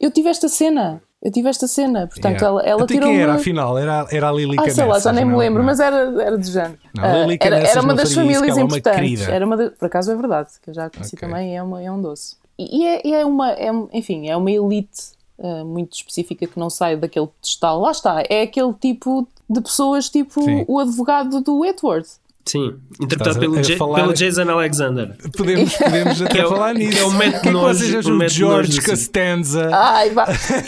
[0.00, 2.46] Eu tive esta cena, eu tive esta cena, portanto Yeah.
[2.46, 3.78] ela, ela Até tirou quem era, afinal?
[3.78, 5.66] Era, era a Lili ah, sei lá, já nem me lembro, Não.
[5.66, 6.78] mas era, era de género.
[6.94, 9.28] Não, Lili era, era uma das isso, famílias ela é uma importantes.
[9.28, 11.28] Era uma de- por acaso é verdade, que eu já conheci Ok.
[11.28, 12.36] também, é, uma, é um doce.
[12.58, 16.96] E, é, é uma, é, enfim, é uma elite ah, muito específica que não sai
[16.96, 17.80] daquele pedestal.
[17.80, 20.64] Lá está, é aquele tipo de pessoas, tipo Sim.
[20.68, 22.08] o advogado do Edward.
[22.46, 25.16] Sim, interpretado pelo, falar- pelo Jason Alexander.
[25.34, 26.92] Podemos, podemos até é o- falar nisso.
[26.92, 28.82] que é o Matt que é que o George.
[28.82, 30.10] Costanza Ai,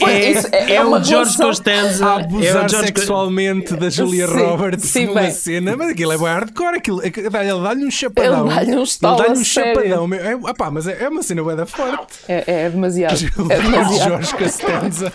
[0.06, 2.06] É, isso, é, uma o George Costanza.
[2.06, 5.30] a é o abusar George sexualmente da Julia Sim, Roberts sim, numa bem.
[5.30, 6.76] cena, mas aquilo é bem hardcore.
[6.78, 7.28] Aquilo, é que
[7.62, 8.46] dá-lhe um chapadão.
[8.46, 8.86] Ele dá-lhe um Ele
[9.28, 10.06] dá-lhe a um chapadão.
[10.08, 10.18] meu.
[10.18, 12.14] É, opá, mas é, é uma cena da forte.
[12.26, 13.18] É, é demasiado.
[13.50, 14.02] É O demasiado.
[14.08, 15.12] George Costanza.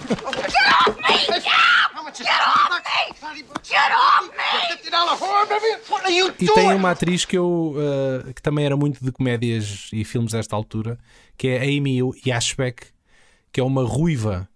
[6.39, 10.31] E tem uma atriz que eu uh, que também era muito de comédias e filmes
[10.33, 10.97] desta altura,
[11.37, 12.87] que é a Amy Yashbeck,
[13.51, 14.47] que é uma ruiva.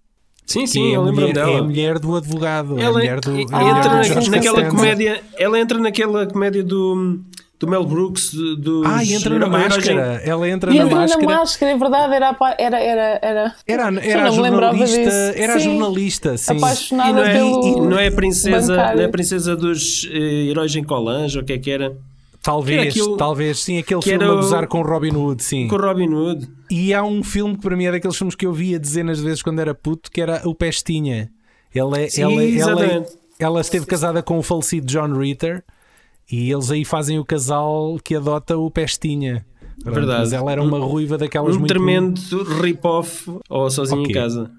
[0.45, 1.51] Sim, Que sim, é, a eu lembro dela.
[1.51, 2.77] é a mulher do advogado.
[2.77, 4.75] é a ela mulher do, é a mulher entra do na- George naquela Costanza.
[4.77, 5.23] comédia.
[5.37, 7.19] Ela entra naquela comédia do,
[7.65, 8.31] do Mel Brooks.
[8.57, 10.21] Dos Ah, e entra na máscara.
[10.23, 11.25] Ela entra E na entrou máscara.
[11.27, 14.99] na máscara, é verdade, era, era, era, era, Era, era a jornalista,
[15.35, 15.65] era a Sim.
[15.65, 16.57] jornalista, sim.
[16.57, 17.67] apaixonada E não é, pelo.
[17.67, 18.95] e não é a princesa, bancário.
[18.97, 20.17] não é a princesa dos eh,
[20.49, 21.95] heróis em Colange, ou o que é que era?
[22.41, 25.41] Talvez, que aquilo- talvez, sim, aquele que filme era a o- gozar com Robin Hood,
[25.43, 25.67] sim.
[25.67, 26.47] Com o Robin Hood.
[26.69, 29.23] E há um filme que para mim é daqueles filmes que eu via dezenas de
[29.23, 31.31] vezes quando era puto, que era o Pestinha.
[31.73, 33.09] Ela, é- Sim, ela, ela, exatamente.
[33.39, 35.63] ela esteve casada com o falecido John Ritter
[36.31, 39.45] e eles aí fazem o casal que adota o Pestinha.
[39.83, 40.19] Verdade.
[40.19, 41.67] Mas ela era uma ruiva daquelas Um muito...
[41.69, 42.19] tremendo
[42.61, 44.11] rip-off ou sozinho Ok.
[44.11, 44.49] em casa.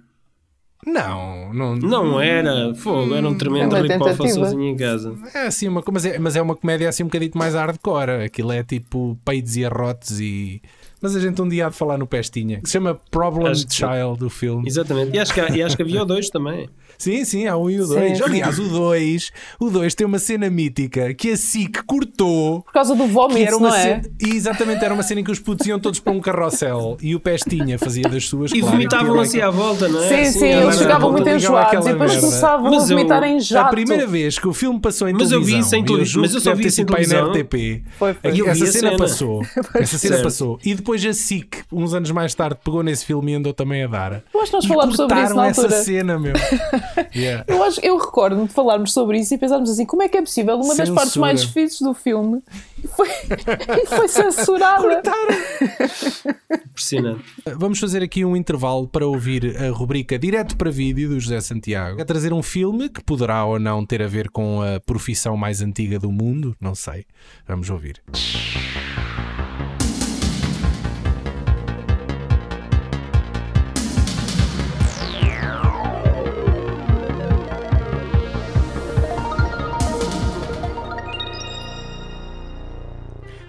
[0.87, 5.17] Não, não, Não era, fogo, era um tremendo É rip-off sozinho em casa.
[5.35, 8.25] É assim uma, mas, é, mas é uma comédia assim um bocadito mais hardcore.
[8.25, 10.63] Aquilo é tipo peitos e arrotes e.
[11.03, 13.67] Mas a gente um dia há de falar no Pestinha, que se chama Problem Acho
[13.67, 13.75] que.
[13.75, 14.69] Child, do filme.
[14.69, 15.15] Exatamente.
[15.17, 16.69] E acho que, há- e acho que havia o dois também.
[16.99, 18.19] Sim, sim, há um e o dois.
[18.19, 18.25] Sim.
[18.25, 19.31] Aliás, o dois,
[19.61, 22.63] o dois tem uma cena mítica que a SIC cortou.
[22.63, 23.83] Por causa do vómito, era uma não é?
[23.83, 26.97] cena, e exatamente, era uma cena em que os putos iam todos para um carrossel
[27.03, 28.51] e o Pestinha fazia das suas.
[28.53, 30.09] E claro, vomitavam assim à volta, não é?
[30.09, 32.27] Sim, Assim, sim, à eles ficavam muito enjoados aquela e depois merda.
[32.27, 33.71] começavam Mas a eu- vomitar em A jato.
[33.71, 36.31] primeira vez que o filme passou em Mas eu vi televisão, isso em televisão, mas
[36.33, 37.31] eu que só vi isso em na televisão.
[37.33, 37.83] RTP.
[37.99, 38.31] Foi, foi.
[38.37, 38.97] E Essa a cena, cena.
[38.97, 39.43] passou.
[39.75, 40.59] Essa cena passou.
[40.65, 43.87] E depois a SIC, uns anos mais tarde, pegou nesse filme e andou também a
[43.87, 44.23] dar.
[44.33, 45.83] Eu acho que nós falámos sobre isso cortaram na essa altura.
[45.83, 46.35] cena, meu.
[47.15, 47.45] Yeah.
[47.47, 50.23] Eu, acho, eu recordo-me de falarmos sobre isso e pensarmos assim: como é que é
[50.23, 50.57] possível?
[50.57, 51.27] Uma das partes Censura.
[51.27, 52.43] mais fixes do filme
[52.89, 55.03] foi, e foi censurada.
[56.71, 57.25] Impressionante.
[57.57, 62.01] Vamos fazer aqui um intervalo para ouvir a rubrica Direto para Vídeo do José Santiago.
[62.01, 65.63] A trazer um filme que poderá ou não ter a ver com a profissão mais
[65.63, 67.07] antiga do mundo, não sei.
[67.47, 68.03] Vamos ouvir.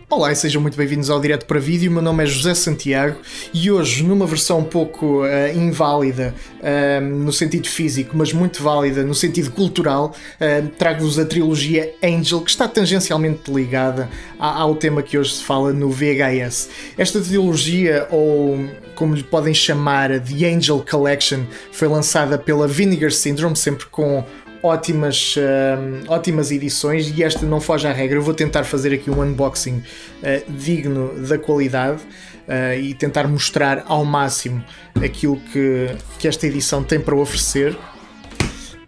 [0.09, 1.91] Olá e sejam muito bem-vindos ao Direto para Vídeo.
[1.91, 3.17] Meu nome é José Santiago
[3.53, 9.03] e hoje, numa versão um pouco eh, inválida eh, no sentido físico, mas muito válida
[9.03, 15.03] no sentido cultural, eh, trago-vos a trilogia Angel, que está tangencialmente ligada a- ao tema
[15.03, 16.69] que hoje se fala no VHS.
[16.97, 18.57] Esta trilogia, ou
[18.95, 21.41] como lhe podem chamar, The Angel Collection,
[21.73, 24.23] foi lançada pela Vinegar Syndrome, sempre com
[24.61, 28.17] ótimas, hum, ótimas edições e esta não foge à regra.
[28.17, 32.01] Eu vou tentar fazer aqui um unboxing uh, digno da qualidade
[32.47, 34.63] uh, e tentar mostrar ao máximo
[34.95, 35.87] aquilo que,
[36.19, 37.77] que esta edição tem para oferecer.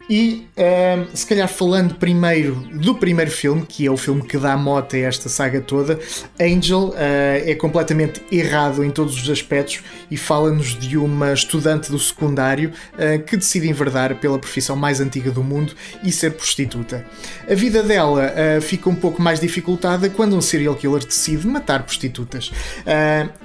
[0.10, 4.58] E um, se calhar falando primeiro do primeiro filme, que é o filme que dá
[4.58, 6.00] mote a esta saga toda,
[6.42, 12.00] Angel uh, é completamente errado em todos os aspectos e fala-nos de uma estudante do
[12.00, 17.06] secundário uh, que decide enverdar pela profissão mais antiga do mundo e ser prostituta.
[17.48, 21.84] A vida dela uh, fica um pouco mais dificultada quando um serial killer decide matar
[21.84, 22.52] prostitutas.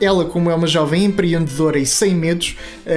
[0.01, 2.57] ela, como é uma jovem empreendedora e sem medos,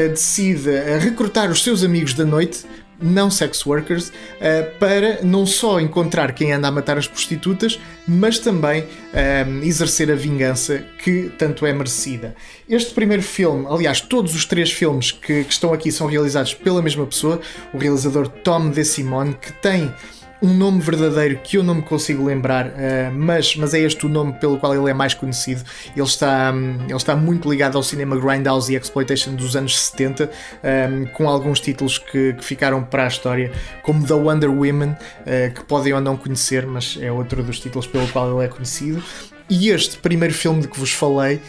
[0.10, 2.66] decide recrutar os seus amigos da noite
[3.00, 8.40] não sex workers, uh, para não só encontrar quem anda a matar as prostitutas, mas
[8.40, 12.36] também uh, exercer a vingança que tanto é merecida.
[12.70, 16.82] Este primeiro filme, aliás, todos os três filmes que, que estão aqui são realizados pela
[16.82, 17.40] mesma pessoa,
[17.74, 19.94] o realizador Tom DeSimone, que tem
[20.42, 22.72] um nome verdadeiro que eu não me consigo lembrar, uh,
[23.14, 25.64] mas, mas é este o nome pelo qual ele é mais conhecido.
[25.96, 30.30] Ele está, um, ele está muito ligado ao cinema Grindhouse e Exploitation dos anos 70,
[30.64, 33.52] um, com alguns títulos que, que, ficaram para a história,
[33.84, 37.88] como The Wonder Woman, uh, que podem ou não conhecer, mas é outro dos títulos
[37.88, 39.04] pelo qual ele é conhecido.
[39.50, 41.40] E este primeiro filme de que vos falei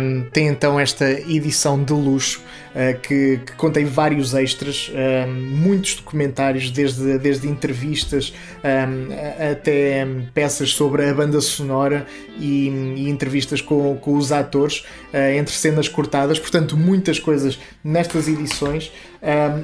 [0.00, 5.96] um, tem então esta edição de luxo uh, que, que, contém vários extras, um, muitos
[5.96, 12.06] documentários, desde, desde entrevistas um, até peças sobre a banda sonora
[12.38, 18.28] e, e entrevistas com, com os atores, uh, entre cenas cortadas, portanto, muitas coisas nestas
[18.28, 18.92] edições.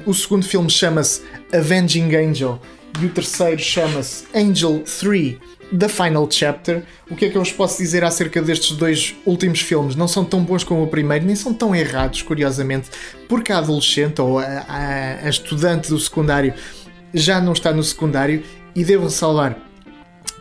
[0.05, 1.21] o segundo filme chama-se
[1.53, 2.61] Avenging Angel
[3.01, 6.83] e o terceiro chama-se Angel 3 The Final Chapter.
[7.09, 9.95] O que é que eu vos posso dizer acerca destes dois últimos filmes?
[9.95, 12.89] Não são tão bons como o primeiro, nem são tão errados, curiosamente,
[13.27, 16.53] porque a adolescente ou a, a, a estudante do secundário
[17.13, 18.43] já não está no secundário
[18.75, 19.68] e devo ressalvar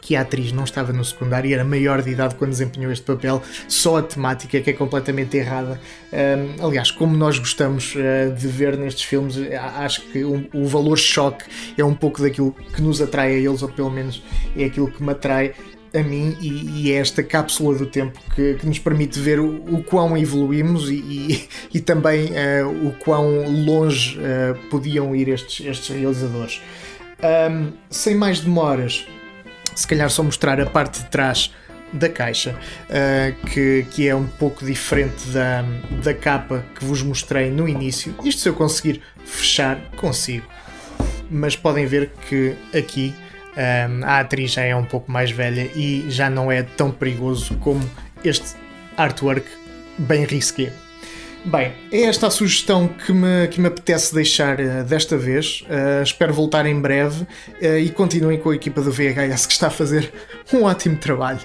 [0.08, 3.04] que a atriz não estava no secundário e era maior de idade quando desempenhou este
[3.04, 5.78] papel, só a temática que é completamente errada.
[6.10, 9.36] Um, aliás, como nós gostamos uh, de ver nestes filmes,
[9.76, 11.44] acho que o, o, valor choque
[11.76, 14.22] é um pouco daquilo que nos atrai a eles, ou pelo menos
[14.56, 15.52] é aquilo que me atrai
[15.94, 19.56] a mim e, e é esta cápsula do tempo que, que nos permite ver o,
[19.74, 25.66] o quão evoluímos e, e, e também uh, o quão longe uh, podiam ir estes,
[25.66, 26.62] estes realizadores.
[27.50, 29.06] Um, sem mais demoras,
[29.78, 31.54] se calhar só mostrar a parte de trás
[31.92, 35.64] da caixa, uh, que, que é um pouco diferente da,
[36.02, 38.12] da capa que vos mostrei no início.
[38.24, 40.46] Isto se eu conseguir fechar, consigo.
[41.30, 43.14] Mas podem ver que aqui
[43.56, 47.54] um, a atriz já é um pouco mais velha e já não é tão perigoso
[47.58, 47.88] como
[48.24, 48.56] este
[48.96, 49.46] artwork
[49.96, 50.72] bem risqué.
[51.50, 55.62] Bem, é esta a sugestão que me, que me apetece deixar uh, desta vez.
[55.62, 59.68] Uh, espero voltar em breve uh, e continuem com a equipa do VHS que está
[59.68, 60.12] a fazer
[60.52, 61.40] um ótimo trabalho.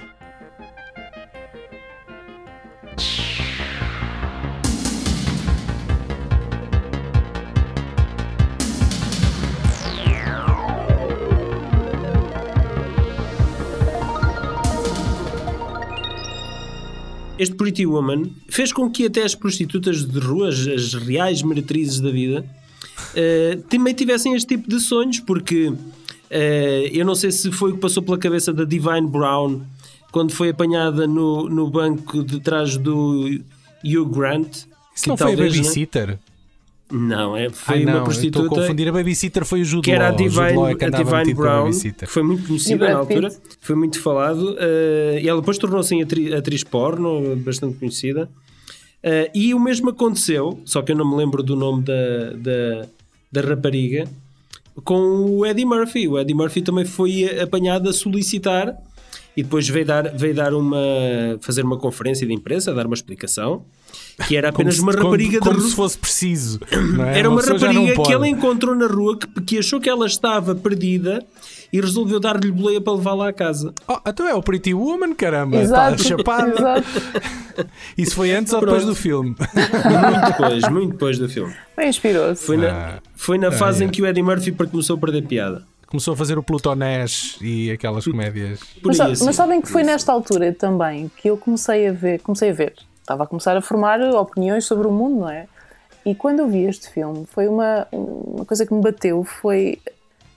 [17.38, 22.10] Este Pretty Woman fez com que até as prostitutas de ruas, as reais meretrizes da
[22.10, 25.76] vida, uh, também tivessem este tipo de sonhos, porque uh,
[26.92, 29.62] eu não sei se foi o que passou pela cabeça da Divine Brown
[30.12, 33.40] quando foi apanhada no, no banco de trás do
[33.84, 34.64] Hugh Grant.
[34.94, 36.08] Isso não foi a babysitter?
[36.08, 36.18] Né?
[36.96, 38.44] Não, é, foi Ai, não, uma prostituta.
[38.44, 38.88] Estou a confundir.
[38.88, 42.22] A babysitter foi o Jude Que era a Divine, é a Divine Brown, que foi
[42.22, 43.36] muito conhecida na altura.
[43.60, 44.52] Foi muito falado.
[44.52, 48.30] Uh, e ela depois tornou-se atriz, atriz porno, bastante conhecida.
[49.02, 52.86] Uh, e o mesmo aconteceu, só que eu não me lembro do nome da, da,
[53.32, 54.04] da rapariga,
[54.84, 56.06] com o Eddie Murphy.
[56.06, 58.72] O Eddie Murphy também foi apanhado a solicitar
[59.36, 60.78] e depois veio dar, veio dar uma,
[61.40, 63.64] fazer uma conferência de imprensa, dar uma explicação
[64.26, 66.60] que era apenas como uma se, rapariga como, como se fosse preciso.
[67.06, 67.18] É?
[67.18, 70.54] Era uma, uma rapariga que ela encontrou na rua que, que achou que ela estava
[70.54, 71.24] perdida
[71.72, 73.74] e resolveu dar-lhe boleia para levá-la à casa.
[73.88, 75.56] Oh, então é o Pretty Woman, caramba.
[75.56, 75.96] Exato.
[75.96, 76.52] Está chapada.
[76.52, 77.68] Exato.
[77.98, 79.30] Isso foi antes ou depois do filme?
[79.30, 81.52] Muito depois, muito depois do filme.
[81.84, 82.46] inspirou-se.
[82.46, 82.98] Foi na, ah.
[83.16, 83.86] foi na fase é.
[83.86, 85.64] em que o Eddie Murphy começou a perder piada.
[85.88, 88.60] Começou a fazer o Plutonés e aquelas comédias.
[88.82, 92.52] Mas, mas, sabem que foi nesta altura também que eu comecei a ver, comecei a
[92.52, 92.74] ver
[93.04, 95.46] estava a começar a formar opiniões sobre o mundo, não é?
[96.04, 99.78] E quando eu vi este filme, foi uma, uma coisa que me bateu, foi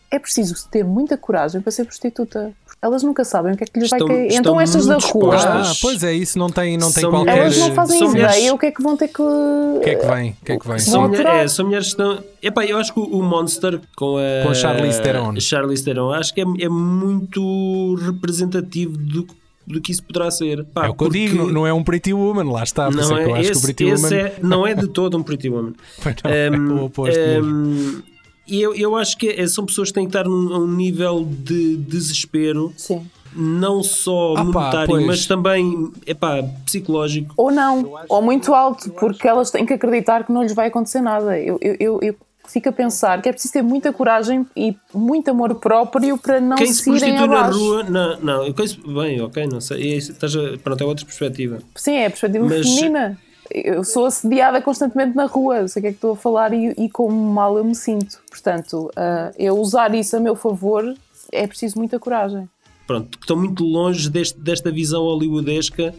[0.09, 2.53] é preciso ter muita coragem para ser prostituta.
[2.81, 4.33] Elas nunca sabem o que é que lhes estão, vai cair.
[4.33, 5.35] Então estas da rua.
[5.35, 7.37] Ah, pois é, isso não tem, não tem qualquer.
[7.37, 8.51] Elas não fazem ideia mulheres...
[8.51, 9.21] o que é que vão ter que.
[9.21, 10.31] O que é que vem?
[10.41, 10.79] O que é que vem?
[10.79, 12.23] São, é, são mulheres que estão.
[12.41, 14.43] Epá, eu acho que o Monster com a.
[14.43, 15.39] Com a Charlize Theron.
[15.39, 19.35] Charlize Theron, acho que é, é muito representativo do que
[19.67, 20.63] do que isso poderá ser.
[20.65, 22.89] Pá, é o que eu digo, não é um Pretty Woman, lá está.
[22.89, 24.15] Não, é, esse, esse Woman...
[24.15, 25.73] é, não é de todo um Pretty Woman.
[26.23, 28.01] não, um, é o oposto um,
[28.47, 30.67] E eu, eu acho que é- são pessoas que têm que estar num, a um
[30.67, 33.05] nível de desespero, Sim.
[33.35, 35.05] não só Ah, pá, monetário, pois.
[35.05, 37.33] mas também epá, psicológico.
[37.35, 41.01] Ou não, ou muito alto, porque elas têm que acreditar que não lhes vai acontecer
[41.01, 41.37] nada.
[41.37, 42.15] Eu, eu, eu, eu
[42.47, 46.55] fico a pensar que é preciso ter muita coragem e muito amor próprio para não
[46.55, 48.53] Quem se prostitui na rua, não, não,
[48.93, 51.59] bem, ok, não sei, estás a, pronto, é outra perspectiva.
[51.75, 53.17] Sim, é a perspectiva Mas- feminina.
[53.49, 56.73] Eu sou assediada constantemente na rua, sei o que é que estou a falar e,
[56.77, 58.19] e como mal eu me sinto.
[58.29, 60.93] Portanto, ah, eu usar isso a meu favor
[61.31, 62.49] é preciso muita coragem.
[62.85, 65.93] Pronto, que estão muito longe deste, desta visão hollywoodesca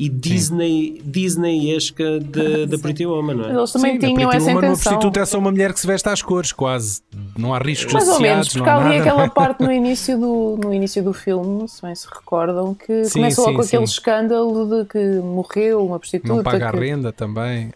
[0.00, 3.58] e Disney, Disney-esca da, da Pretty Woman, não Mas é?
[3.58, 4.92] eles também Sim, a tinham essa Woman, uma intenção.
[4.92, 7.02] prostituta é só uma mulher que se veste às cores, quase.
[7.36, 9.10] Não há riscos Mais ou menos, associados, porque há ali nada.
[9.10, 13.18] aquela parte no início do, no início do filme, se bem se recordam, que Sim,
[13.18, 13.92] começa logo sim, com aquele sim.
[13.92, 16.32] escândalo de que morreu uma prostituta.
[16.34, 16.78] Não paga a que...
[16.78, 17.70] renda também.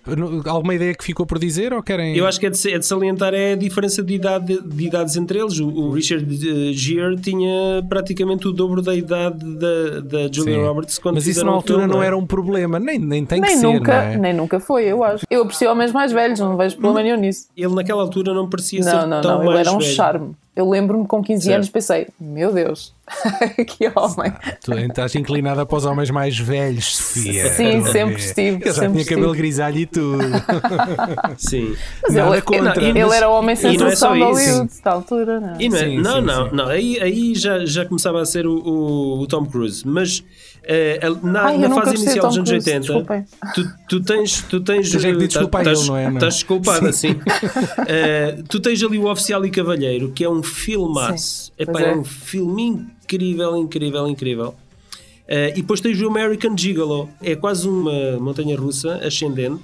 [0.46, 2.16] Alguma ideia que ficou por dizer ou querem.
[2.16, 5.14] Eu acho que é de, é de salientar é a diferença de, idade, de idades
[5.16, 5.60] entre eles.
[5.60, 10.64] O, o Richard eh, Gere tinha praticamente o dobro da idade da, da Julia Sim.
[10.64, 12.13] Roberts quando Mas isso na o altura não é?
[12.14, 14.16] Era um problema, nem, nem tem que Nem ser, nunca, não é?
[14.16, 15.24] nem nunca foi, eu acho.
[15.28, 17.48] Eu aprecio homens mais velhos, não vejo problema nenhum nisso.
[17.56, 19.90] Ele naquela altura não parecia Não, ser não, tão não, ele era um velho.
[19.94, 20.32] charme.
[20.56, 21.54] Eu lembro-me com 15 Certo.
[21.56, 22.94] anos, pensei, meu Deus,
[23.66, 24.32] que homem.
[24.64, 27.48] Tu estás inclinada para os homens mais velhos, Sofia.
[27.48, 28.20] Sim, sempre ver.
[28.20, 29.36] estive, Eu já sempre tinha cabelo estive.
[29.38, 30.18] grisalho e tudo.
[31.36, 31.74] Sim.
[32.04, 32.82] Mas Nada ele, contra.
[32.84, 34.04] ele, ele era o homem E não é de.
[34.04, 35.56] Hollywood, da altura, não é?
[35.58, 36.56] E não, é- Sim, não, sim, não, sim.
[36.56, 40.24] não, aí, aí já, já começava a ser o, o- o Tom Cruise, mas
[41.22, 43.24] na, Ai, na fase inicial dos anos Cruise, 80, desculpem.
[43.54, 44.42] tu, tu tens.
[44.42, 46.14] Tu tens é que pedir eh, desculpa a estás- ele, não é, não?
[46.14, 47.20] Estás desculpada, sim.
[47.86, 51.46] Eh, tu tens ali o Oficial e Cavalheiro, que é um filmaço.
[51.46, 51.90] Sim, Epá, é.
[51.90, 51.96] é.
[51.96, 54.54] um filme incrível, incrível, incrível.
[55.28, 59.62] Eh, e depois tens o American Gigolo, é quase uma montanha russa ascendente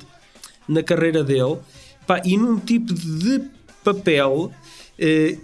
[0.69, 1.57] na carreira dele
[2.07, 3.43] Pá, e num tipo de
[3.85, 4.51] papel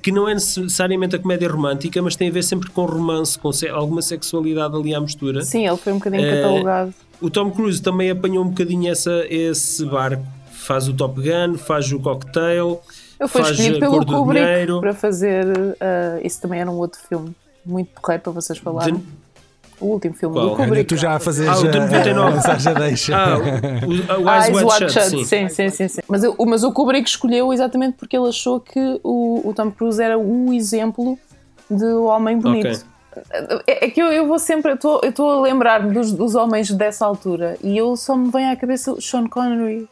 [0.03, 3.51] que não é necessariamente a comédia romântica, mas tem a ver sempre com romance, com
[3.73, 5.43] alguma sexualidade ali à mistura.
[5.43, 6.95] Sim, ele foi um bocadinho Eh, catalogado.
[7.21, 10.23] O Tom Cruise também apanhou um bocadinho essa, esse barco.
[10.53, 12.81] Faz o Top Gun, faz o Cocktail,
[13.29, 15.47] foi faz escolhido a pelo Kubrick para fazer.
[15.81, 18.95] ah, isso também era um outro filme muito porreiro para vocês falarem.
[18.97, 19.03] De-
[19.81, 20.51] O último filme Qual?
[20.51, 20.85] do Kubrick.
[20.85, 22.19] tu já a fazer Ah, o de já, 99.
[22.19, 23.15] a lançar já deixa.
[23.17, 25.49] Ah, o, o, o Ah, Eyes Eyes Wide Shut, Shut, sim.
[25.49, 26.01] sim, sim, sim.
[26.09, 30.03] Mas, eu- mas o Kubrick escolheu exatamente porque ele achou que o, o Tom Cruise
[30.03, 31.19] era o exemplo
[31.71, 32.69] de homem bonito.
[32.69, 32.81] Ok.
[33.67, 37.05] É, é que eu, eu vou sempre, eu estou- a lembrar-me dos, dos homens dessa
[37.07, 39.89] altura e eu só me vem à cabeça o Sean Connery.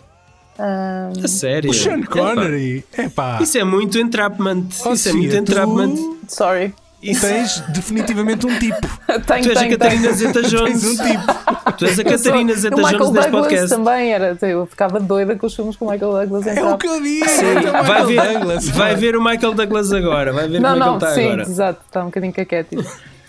[0.59, 1.71] Ah, A sério.
[1.71, 2.85] O Sean Epá, Connery.
[2.97, 3.39] Epá.
[3.43, 4.65] Isso é muito entrapment.
[4.87, 5.95] Oh, Isso é muito tu- entrapment.
[6.29, 6.75] sorry.
[7.11, 8.81] Isso- Tens definitivamente um tipo.
[9.27, 10.15] tenho, Tu és a Catarina tenho.
[10.15, 10.83] Zeta-Jones.
[10.83, 11.73] Tens um tipo.
[11.79, 13.69] Tu és a Catarina o Zeta-Jones Michael deste Douglas podcast.
[13.69, 14.39] também era.
[14.43, 16.79] Eu ficava doida com os filmes com o Michael Douglas É o entrava.
[16.79, 17.29] que eu disse.
[17.29, 18.69] Sim, é vai ver, Douglas.
[18.71, 20.33] vai ver o Michael Douglas agora.
[20.33, 21.43] Vai ver Não, como é não, que ele está sim, agora.
[21.43, 22.85] exato, está um bocadinho caquético.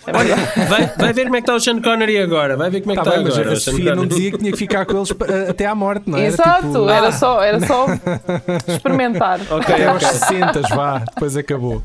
[0.08, 0.68] É verdade.
[0.68, 2.56] Vai, vai ver como é que está o Sean Connery agora.
[2.56, 3.56] Vai ver como é que Tá está bem, mas agora.
[3.56, 6.16] a Sofia não dizia que tinha que ficar com eles pa- até à morte, não
[6.16, 6.26] é?
[6.26, 7.86] Exato, Tipo, era, ah, só, era só
[8.72, 9.40] experimentar.
[9.50, 10.16] Ok, Até aos ok.
[10.18, 11.82] 60, vá, depois acabou.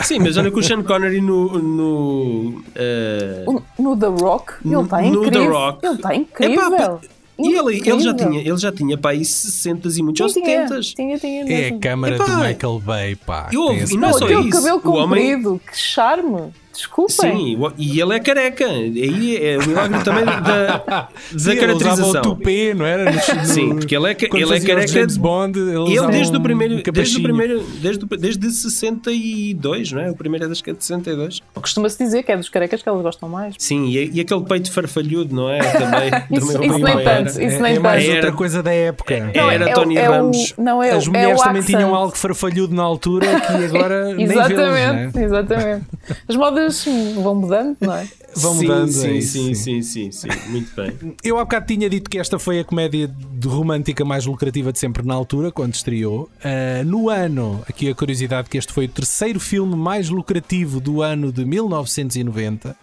[0.00, 1.58] Sim, mas olha que o Sean Connery no.
[1.58, 3.44] no eh,
[3.78, 5.52] No The Rock, ele está No The incrível.
[5.52, 5.86] Rock.
[5.86, 6.74] Ele está incrível.
[6.74, 7.00] Epá,
[7.38, 8.14] e ele, ele, já Incrível.
[8.16, 10.80] tinha, ele já tinha para aí 60 e muitos, ou Tinha, 70.
[10.94, 13.50] tinha, tinha É a câmara Epá, do Michael Bay, pá.
[13.52, 16.50] eu esse não é só aquele isso, cabelo o homem- comprido, que charme.
[16.76, 17.14] Desculpem.
[17.16, 18.66] Sim, o- e ele é careca.
[18.66, 22.22] Aí é o milagre também da, da Sim, ele usava o caracterização.
[22.22, 23.04] tupê, não era?
[23.04, 24.86] No- no- Sim, porque ele é, ele é careca.
[24.86, 29.92] James Bond, ele, Ele desde o um primeiro, desde o primeiro, desde, o- desde 62,
[29.92, 30.10] não é?
[30.10, 31.40] O primeiro é das de 62.
[31.54, 33.54] Costuma-se dizer que é dos carecas que elas gostam mais.
[33.58, 35.58] Sim, e, e aquele peito farfalhudo, não é?
[35.60, 36.10] Também.
[36.38, 38.14] Isso- também isso uma nem tanto, isso é, nem é mais tanto.
[38.16, 39.32] outra coisa da época.
[39.34, 40.54] Não, Era é, Tony o- é Ramos.
[40.56, 41.76] O, não, é, As o- mulheres é o também accent.
[41.76, 45.24] tinham algo farfalhudo na altura que agora nem vê-los, Exatamente, né?
[45.24, 45.84] exatamente.
[46.28, 48.08] As modas hum, vão mudando, não é?
[48.38, 49.82] Vão sim, mudando, é Sim, sim, sim.
[49.82, 50.92] sim, sim, sim, Muito bem.
[51.24, 54.78] Eu há bocado tinha dito que esta foi a comédia de romântica mais lucrativa de
[54.78, 56.28] sempre na altura, quando estreou.
[56.44, 61.00] Ah, no ano, aqui a curiosidade que este foi o terceiro filme mais lucrativo do
[61.00, 62.76] ano de 1990,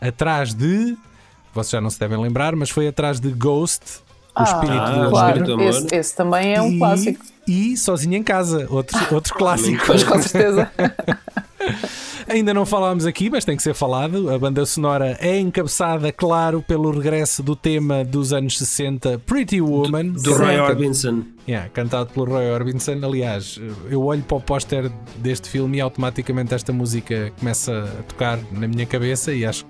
[0.00, 0.96] atrás de.
[1.54, 4.00] Vocês já não se devem lembrar, mas foi atrás de Ghost,
[4.38, 5.52] o espírito Ah, do claro.
[5.54, 5.62] Amor.
[5.70, 7.24] Esse, esse também é um E- clássico.
[7.48, 9.82] E Sozinho em Casa, outro, outro clássico.
[9.86, 10.70] Pois com certeza.
[12.28, 14.30] Ainda não falámos aqui, mas tem que ser falado.
[14.30, 20.08] A banda sonora é encabeçada, claro, pelo regresso do tema dos anos 60, Pretty Woman.
[20.10, 21.22] Do Roy Can- Orbison.
[21.48, 23.00] Yeah, cantado pelo Roy Orbison.
[23.02, 23.58] Aliás,
[23.90, 28.68] eu olho para o póster deste filme e automaticamente esta música começa a tocar na
[28.68, 29.64] minha cabeça e acho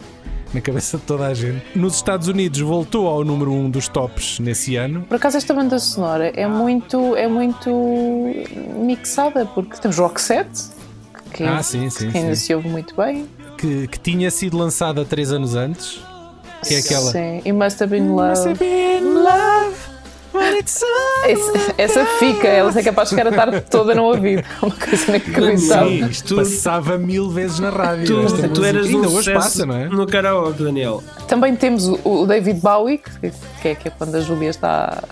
[0.52, 1.62] na cabeça de toda a gente.
[1.74, 5.02] Nos Estados Unidos voltou ao número 1 um dos tops nesse ano.
[5.02, 7.70] Por acaso esta banda sonora é muito, é muito
[8.76, 10.64] mixada, porque temos Roxette,
[11.32, 12.46] que, Ah, sim, sim, que ainda sim.
[12.46, 13.26] se ouve muito bem.
[13.56, 16.00] Que, que tinha sido lançada três anos antes.
[16.66, 17.12] Que é aquela.
[17.12, 18.30] Sim, e Must Have Been Love.
[18.30, 19.77] Must have been love
[21.26, 24.40] Esse- essa fica, ela é capaz de ficar a tarde toda no ouvido.
[24.40, 25.88] É uma coisa inacreditável.
[25.88, 28.26] Sim, isto passava mil vezes na rádio.
[28.28, 29.88] Tu, tu eras um Ainda hoje sucesso passa, não é?
[29.88, 31.02] no karaoke, Daniel.
[31.26, 35.02] Também temos o, o David Bowie, que, que é, que é quando a Júlia está.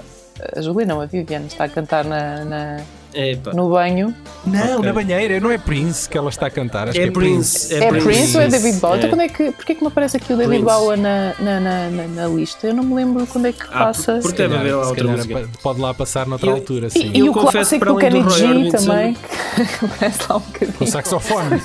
[0.54, 2.80] A Júlia não, a Viviane está a cantar na, na-
[3.16, 3.52] Epa.
[3.54, 4.14] no banho.
[4.46, 4.84] Não, Ok.
[4.86, 6.88] na banheira, não é Prince que ela está a cantar.
[6.88, 8.94] Acho É que é Prince, É, Prince, ou é David Bowie?
[8.94, 8.98] É.
[8.98, 10.78] Então quando é que, porquê que me aparece aqui o David Prince.
[10.80, 12.66] Bowie na, na, na, na- na lista?
[12.68, 14.18] Eu não me lembro quando é que Ah, passa.
[14.22, 15.48] porque deve haver lá outra música.
[15.62, 17.10] pode lá passar noutra Eu- altura, E, sim.
[17.14, 20.78] e Eu o confesso clássico para do Kenny G também, que aparece lá um bocadinho.
[20.78, 21.62] Com saxofone.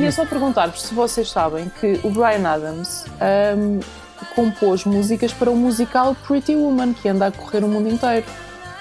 [0.00, 3.80] Ia só perguntar-vos se vocês sabem que o Brian Adams ahm,
[4.34, 8.24] compôs músicas para o musical Pretty Woman, que anda a correr o mundo inteiro.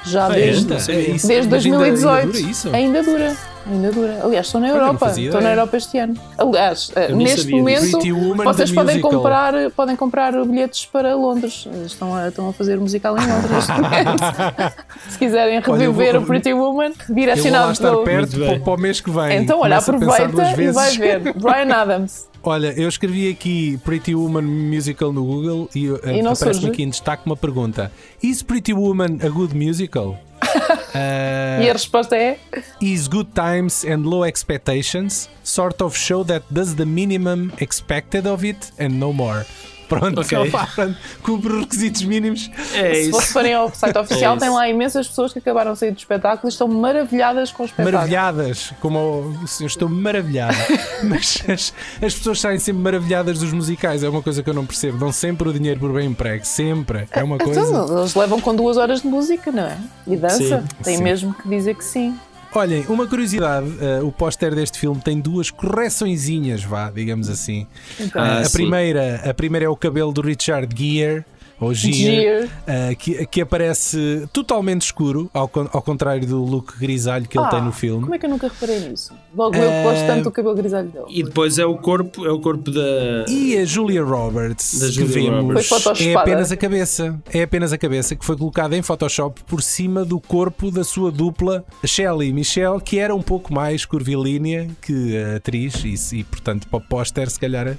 [0.08, 1.28] Já desde, Anda, é isso.
[1.28, 2.26] desde Mas ainda- ainda 2018.
[2.32, 2.70] dura isso?
[2.74, 3.36] Ainda dura.
[3.70, 4.20] Ainda dura.
[4.24, 4.98] Aliás, estou na Europa.
[5.08, 5.50] fazia Estou na.
[5.50, 6.14] Europa este ano.
[6.38, 7.98] Aliás, eh, Eu neste momento,
[8.46, 9.12] vocês podem musical.
[9.12, 11.68] comprar, podem comprar bilhetes para Londres.
[11.86, 14.24] Estão a, estão a fazer musical em Londres neste momento.
[15.10, 18.78] Se quiserem reviver vou- o Pretty Woman, Eu vou lá direcionado estar perto para, o
[18.78, 19.38] mês que vem.
[19.44, 21.34] Então, olha, aproveita e vai ver.
[21.36, 22.26] Brian Adams.
[22.48, 26.90] Olha, eu escrevi aqui Pretty Woman Musical no Google e, uh, E aparece-me aqui em
[26.90, 27.92] destaque uma pergunta:
[28.24, 30.18] Is Pretty Woman a good musical?
[30.42, 32.40] Uh, E a resposta é:
[32.82, 38.46] Is Good Times and Low Expectations sort of show that does the minimum expected of
[38.46, 39.46] it and no more?
[39.88, 40.52] Pronto, Ok.
[40.52, 42.50] só pronto, cumpre os requisitos mínimos.
[42.74, 43.12] É se isso.
[43.12, 44.46] vocês forem ao site oficial, isso.
[44.46, 47.66] tem lá imensas pessoas que acabaram de sair do espetáculo e estão maravilhadas com o
[47.66, 47.94] espetáculo.
[47.96, 50.56] Maravilhadas, como o- eu estou maravilhada.
[51.04, 51.74] Mas as,
[52.06, 54.98] as pessoas saem sempre maravilhadas dos musicais, é uma coisa que eu não percebo.
[54.98, 57.08] Dão sempre o dinheiro por bem emprego, sempre.
[57.12, 57.60] É uma coisa.
[57.62, 59.78] Então, eles levam com duas horas de música, não é?
[60.06, 60.38] E dança.
[60.62, 61.04] Sim, tem sim.
[61.04, 62.18] mesmo que dizer que sim.
[62.58, 67.68] Olhem, uma curiosidade: eh, o póster deste filme tem duas correçõezinhas, vá, digamos assim.
[68.00, 68.54] Então, Ah, a, sim.
[68.54, 71.24] primeira, a primeira é o cabelo do Richard Gere,
[71.60, 72.50] ou Gere.
[72.68, 77.50] eh, que, que aparece totalmente escuro, ao, ao contrário do look grisalho que ele Ah,
[77.50, 78.02] tem no filme.
[78.04, 79.14] Como é que eu nunca reparei nisso?
[79.36, 81.06] Logo eu que gosto Eh, tanto do cabelo grisalho dele.
[81.10, 83.26] E depois é o corpo, é o corpo da.
[83.28, 86.02] E a Julia Roberts, Da que Julia vemos, Roberts.
[86.02, 87.20] É apenas a cabeça.
[87.34, 91.12] É apenas a cabeça que foi colocada em Photoshop por cima do corpo da sua
[91.12, 96.68] dupla Shelley Michelle, que era um pouco mais curvilínea que a atriz, e, e portanto,
[96.68, 97.78] para o póster, se calhar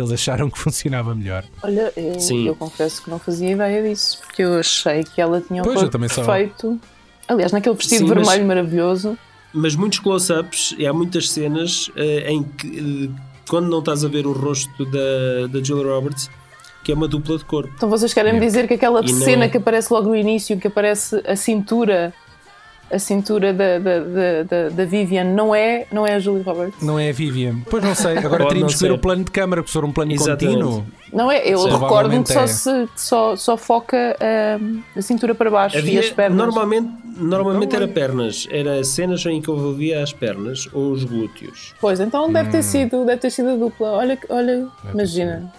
[0.00, 1.44] eles acharam que funcionava melhor.
[1.62, 2.46] Olha, eu, Sim.
[2.46, 5.74] eu confesso que não fazia ideia disso, porque eu achei que ela tinha um Pois,
[5.76, 6.80] eu corpo também só- perfeito.
[7.26, 9.18] Aliás, naquele vestido Sim, mas- vermelho maravilhoso.
[9.52, 14.08] Mas muitos close-ups e há muitas cenas eh, em que, eh, quando não estás a
[14.08, 16.30] ver o rosto da, da Julia Roberts,
[16.84, 17.70] que é uma dupla de corpo.
[17.74, 20.58] Então vocês querem me dizer que aquela E cena é- que aparece logo no início,
[20.58, 22.12] que aparece a cintura,
[22.90, 26.82] a cintura da, da, da, da, da Vivian, não é, não é a Julie Roberts?
[26.82, 27.56] Não é a Vivian?
[27.68, 29.84] Pois não sei, agora Pode teríamos que ver o plano de câmara, porque se for
[29.84, 30.58] um plano Exatamente.
[30.62, 30.86] contínuo.
[31.12, 31.46] Não é?
[31.46, 31.70] Eu Sim.
[31.70, 32.46] recordo-me que só, é.
[32.46, 36.36] se, que só, só foca ahm, a cintura para baixo e Havia, as pernas.
[36.38, 41.74] normalmente normalmente Não, era pernas, era cenas em que envolvia as pernas ou os glúteos.
[41.80, 42.52] Pois, então deve Hum.
[42.52, 43.88] ter sido, deve ter sido a dupla.
[43.92, 45.52] Olha, que- olha, imagina.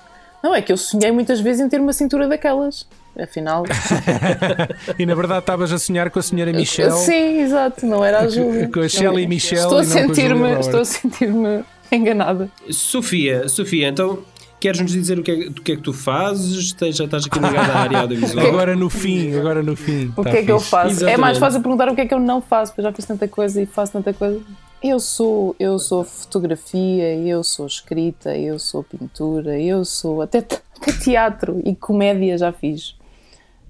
[0.44, 2.88] Não, é que eu sonhei muitas vezes em ter uma cintura daquelas.
[3.22, 3.64] Afinal.
[4.98, 6.92] E na verdade estavas a sonhar com a senhora Michelle.
[6.94, 8.70] Sim, exato, não era a Júlia.
[8.70, 12.50] Com a Shelley Michelle Estou a e sentir-me, estou a sentir-me enganada.
[12.70, 14.20] Sofia, Sofia, então
[14.60, 16.72] queres-nos dizer o que, é, do que é que tu fazes?
[16.74, 18.46] Tens- Já estás aqui ligada à área audiovisual.
[18.48, 20.14] Agora no fim, agora no fim.
[20.16, 20.72] O Tá que é que eu fixe.
[20.72, 20.88] faço?
[20.88, 21.20] É Exatamente.
[21.22, 23.28] mais fácil perguntar o que é que eu não faço, porque eu já fiz tanta
[23.28, 24.40] coisa e faço tanta coisa.
[24.82, 30.92] Eu sou, eu sou fotografia, eu sou escrita, eu sou pintura, eu sou até, até
[31.04, 32.99] teatro e comédia já fiz.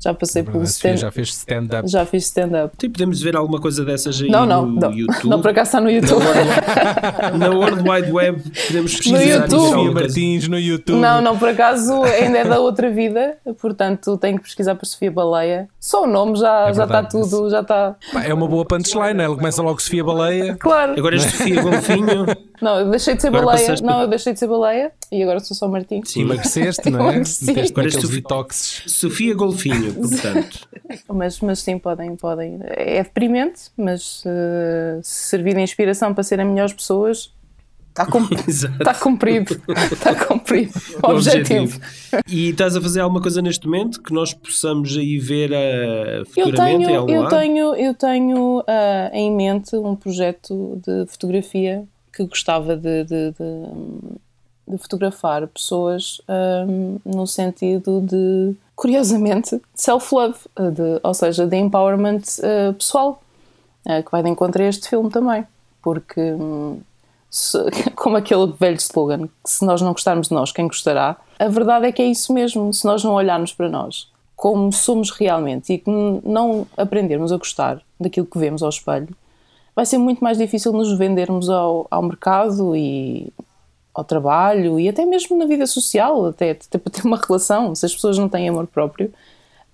[0.02, 1.88] Já passei pelo Verdade, Sofia stand já fez stand-up.
[1.90, 2.78] já fiz stand-up.
[2.78, 4.92] Tipo, podemos ver alguma coisa dessas aí Não, não, no não.
[4.94, 5.28] YouTube?
[5.30, 6.24] Não, por acaso está no YouTube.
[7.38, 9.60] Na World Wide Web podemos pesquisar No YouTube.
[9.70, 9.92] Sofia.
[9.92, 11.00] Martins no YouTube.
[11.00, 15.12] Não, não, por acaso ainda é da outra vida, portanto tenho que pesquisar para Sofia
[15.12, 15.68] Baleia.
[15.80, 17.96] Só o nome já, É já está tudo, já está.
[18.24, 20.56] É uma boa punchline, ela começa logo Sofia Baleia.
[20.56, 20.94] Claro.
[20.98, 22.26] Agora és Sofia Golfinho.
[22.62, 23.62] Não, eu deixei de ser Agora baleia.
[23.68, 26.02] passaste Não, eu deixei de ser baleia e agora sou só Martim.
[26.04, 26.22] Sim.
[26.24, 27.22] Emagreceste, não é?
[27.70, 28.84] Agora és.
[28.88, 30.68] Sofia Golfinho, portanto.
[31.08, 32.60] Mas, mas sim, podem, podem.
[32.64, 37.32] É deprimente, mas eh, se servir de inspiração para serem melhores pessoas,
[37.90, 38.74] está cum- Exato.
[38.76, 39.62] está cumprido.
[39.92, 40.72] Está cumprido.
[41.04, 41.80] Objetivo.
[42.28, 46.84] E estás a fazer alguma coisa neste momento que nós possamos aí ver Eu futuramente
[46.84, 47.38] em tenho, eu lado?
[47.38, 54.20] tenho, eu tenho ah, em mente um projeto de fotografia que gostava de, de, de-
[54.70, 56.22] de fotografar pessoas
[56.68, 63.22] um, no sentido de, curiosamente, self-love, de, ou seja, de empowerment uh, pessoal,
[63.86, 65.46] uh, que vai de encontro a este filme também,
[65.82, 66.80] porque, um,
[67.30, 67.58] se,
[67.96, 71.18] como aquele velho slogan, que se nós não gostarmos de nós, quem gostará?
[71.40, 74.08] A verdade é que é isso mesmo, se nós não olharmos para nós
[74.40, 75.92] como somos realmente e que
[76.24, 79.14] não aprendermos a gostar daquilo que vemos ao espelho,
[79.76, 83.34] vai ser muito mais difícil nos vendermos ao, ao mercado e
[84.00, 87.76] ao trabalho e até mesmo na vida social, até, até para ter uma relação.
[87.76, 89.12] Se as pessoas não têm amor próprio,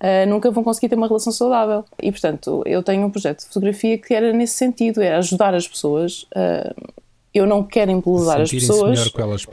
[0.01, 1.85] uh, nunca vão conseguir ter uma relação saudável.
[2.01, 5.67] E portanto, eu tenho um projeto de fotografia que era nesse sentido, é ajudar as
[5.67, 6.23] pessoas.
[6.35, 6.93] Uh,
[7.33, 9.11] eu não quero empolerar as pessoas,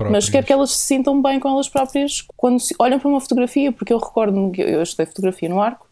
[0.08, 3.72] mas quero que elas se sintam bem com elas próprias quando olham para uma fotografia,
[3.72, 5.88] porque eu recordo-me que eu estudei fotografia no arco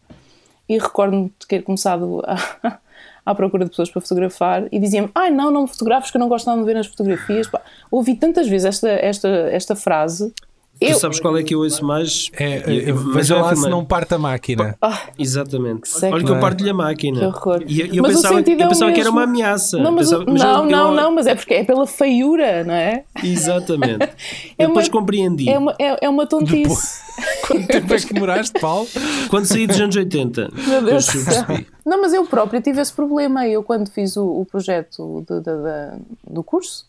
[0.69, 2.79] e recordo-me de ter começado a
[3.25, 6.19] à procura de pessoas para fotografar e diziam-me: Ai, não, não me fotografes que eu
[6.19, 7.47] não gosto de ver nas fotografias.
[7.47, 10.33] Pá, ouvi tantas vezes esta, esta, esta frase.
[10.81, 10.95] Tu eu...
[10.95, 12.31] sabes qual é que eu ouço mais?
[12.33, 14.75] É, é, veja lá se não parte a máquina.
[14.81, 15.81] Ah, Exatamente.
[15.81, 17.19] Que Olha que eu parto-lhe a máquina.
[17.19, 17.63] Que horror.
[17.67, 19.77] E, e eu mas pensava, eu pensava é que era uma ameaça.
[19.77, 22.73] Não, mas pensava, mas não, eu, não, não, mas é porque é pela feiura, não
[22.73, 23.03] é?
[23.23, 24.09] Exatamente.
[24.57, 25.47] é depois uma, compreendi.
[25.47, 26.63] É uma, é, é uma tontice.
[26.63, 27.01] Depois...
[27.47, 28.87] Quanto tempo é que demoraste, Paulo?
[29.29, 30.49] Quando saí dos anos 80.
[30.67, 31.45] Meu Deus do céu.
[31.85, 33.47] Não, mas eu própria tive esse problema.
[33.47, 36.85] Eu, quando fiz o, o projeto de, de, de, do curso,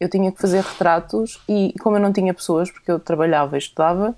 [0.00, 3.58] eu tinha que fazer retratos e, como eu não tinha pessoas, porque eu trabalhava e
[3.58, 4.16] estudava,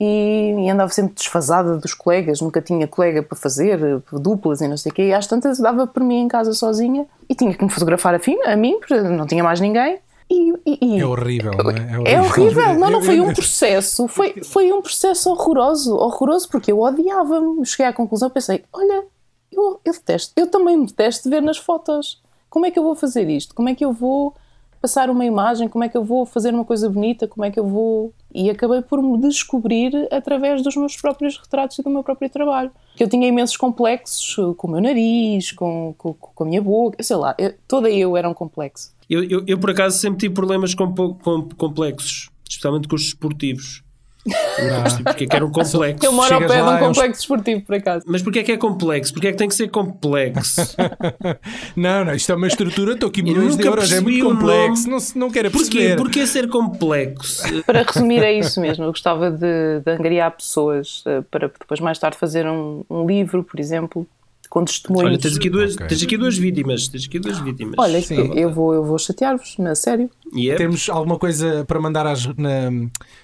[0.00, 4.78] e, e, andava sempre desfasada dos colegas, nunca tinha colega para fazer, duplas e não
[4.78, 7.62] sei o quê, e às tantas dava por mim em casa sozinha e tinha que
[7.62, 9.98] me fotografar a, fim, a mim, porque não tinha mais ninguém.
[10.30, 11.74] E, e, é horrível, não é?
[11.74, 12.06] É horrível.
[12.06, 12.78] É horrível.
[12.78, 17.66] Não, não, foi um processo, foi, foi um processo horroroso, horroroso, porque eu odiava-me.
[17.66, 19.04] Cheguei à conclusão, pensei, olha,
[19.52, 22.22] eu, eu detesto, eu também me detesto ver nas fotos.
[22.48, 23.54] Como é que eu vou fazer isto?
[23.54, 24.34] Como é que eu vou
[24.80, 25.68] passar uma imagem?
[25.68, 27.28] Como é que eu vou fazer uma coisa bonita?
[27.28, 28.12] Como é que eu vou.
[28.34, 32.70] E acabei por me descobrir através dos meus próprios retratos e do meu próprio trabalho.
[32.96, 37.02] Que eu tinha imensos complexos com o meu nariz, com, com, com a minha boca,
[37.02, 38.92] sei lá, eu, toda eu era um complexo.
[39.08, 43.82] Eu, eu, eu, por acaso sempre tive problemas com, com complexos, especialmente com os esportivos.
[44.28, 45.02] Ah.
[45.04, 46.04] Porque é que era um complexo.
[46.04, 48.04] Eu moro ao pé de um complexo desportivo, por acaso.
[48.06, 49.12] Mas porquê é que é complexo?
[49.12, 50.76] Porquê é que tem que ser complexo?
[51.76, 54.98] não, não, isto é uma estrutura, estou aqui milhões de euros, é muito complexo, não,
[55.16, 55.96] não quero perceber.
[55.96, 56.20] Porquê?
[56.20, 57.42] Porquê ser complexo?
[57.64, 58.84] Para resumir, é isso mesmo.
[58.84, 63.42] Eu gostava de, de angariar pessoas eh, para depois mais tarde fazer um, um livro,
[63.42, 64.06] por exemplo,
[64.50, 65.10] com testemunhos.
[65.10, 65.86] Olha, tens aqui duas, okay.
[65.86, 66.88] tens aqui duas vítimas.
[66.88, 67.76] Tens aqui duas vítimas.
[67.78, 68.32] Olha, Sim.
[68.34, 70.10] eu vou, eu vou chatear-vos, na sério.
[70.34, 70.58] Yep.
[70.58, 72.70] Temos alguma coisa para mandar às, na,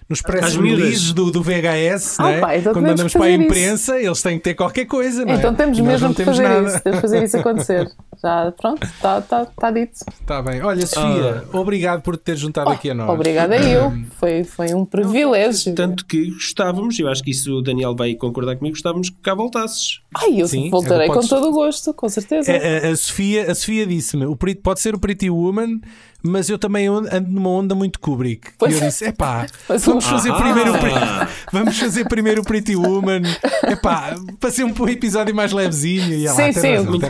[0.09, 2.41] nos press releases do, do VHS, ah, né?
[2.41, 4.07] pá, então quando mandamos para a imprensa, isso.
[4.07, 5.37] eles têm que ter qualquer coisa, não é?
[5.37, 6.69] Então temos mesmo que fazer nada.
[6.69, 7.89] isso, temos fazer isso acontecer.
[8.21, 9.93] Já, pronto, está tá, tá dito.
[9.93, 10.63] Está bem.
[10.63, 11.59] Olha, Sofia, ah.
[11.59, 13.11] obrigado por te ter juntado oh, aqui a nós.
[13.11, 15.75] Obrigada eu, foi, foi um privilégio.
[15.75, 19.35] Tanto que gostávamos, eu acho que isso o Daniel vai concordar comigo, gostávamos que cá
[19.35, 20.01] voltasses.
[20.17, 21.29] Ai, eu Sim, voltarei podes...
[21.29, 22.51] com todo o gosto, com certeza.
[22.51, 24.25] A, a, a Sofia, a Sofia disse-me,
[24.63, 25.81] pode ser o Pretty Woman
[26.27, 28.53] mas eu também ando numa onda muito Kubrick.
[28.59, 30.73] Pois e eu disse: epá, vamos fazer, ah, primeiro,
[31.53, 33.23] vamos fazer primeiro o Pretty Woman,
[33.65, 36.13] epá, para ser um episódio mais levezinho.
[36.13, 37.01] E sim, lá, sim, razão,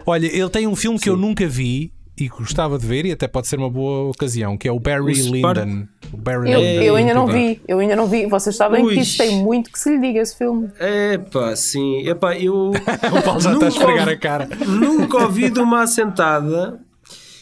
[0.06, 1.04] Olha, ele tem um filme sim.
[1.04, 4.56] que eu nunca vi e gostava de ver, e até pode ser uma boa ocasião,
[4.56, 5.86] que é o Barry o Lyndon.
[6.12, 6.82] O Barry eu, Lyndon.
[6.82, 8.26] eu ainda não vi, eu ainda não vi.
[8.26, 8.94] Vocês sabem Ui.
[8.94, 10.68] que isto tem muito que se lhe diga esse filme.
[10.78, 12.06] É pá, sim.
[12.06, 12.72] Epá, eu.
[13.16, 14.48] o Paulo já está a esfregar a cara.
[14.66, 16.78] Nunca ouvi de uma assentada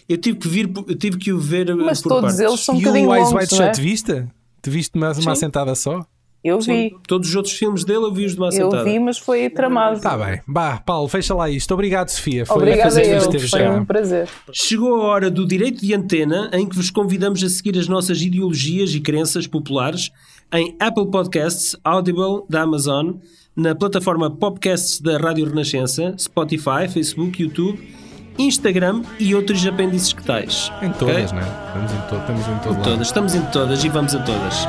[0.08, 2.40] eu tive que vir, eu tive que o ver Mas por todos partes.
[2.40, 3.82] eles são um e bocadinho o Eyes Wide Shut, é?
[3.82, 4.26] viste?
[4.62, 6.04] Te viste mais uma assentada só?
[6.42, 6.64] Eu vi.
[6.64, 8.78] Sim, todos os outros filmes dele eu vi-os de uma assentada.
[8.78, 9.96] Eu vi, mas foi tramado.
[9.96, 10.40] Está bem.
[10.46, 11.74] Bah, Paulo, fecha lá isto.
[11.74, 12.46] Obrigado, Sofia.
[12.46, 13.20] Foi Obrigada eu.
[13.48, 14.28] Foi um prazer.
[14.52, 18.22] Chegou a hora do direito de antena em que vos convidamos a seguir as nossas
[18.22, 20.10] ideologias e crenças populares
[20.52, 23.16] em Apple Podcasts, Audible da Amazon,
[23.54, 28.07] na plataforma Podcasts da Rádio Renascença, Spotify, Facebook, YouTube
[28.38, 30.72] Instagram e outros apêndices que tais.
[30.80, 31.40] Em todas, okay?
[31.40, 31.46] né?
[31.66, 33.06] Estamos em, to estamos em, em todas.
[33.06, 34.68] Estamos em todas e vamos a todas.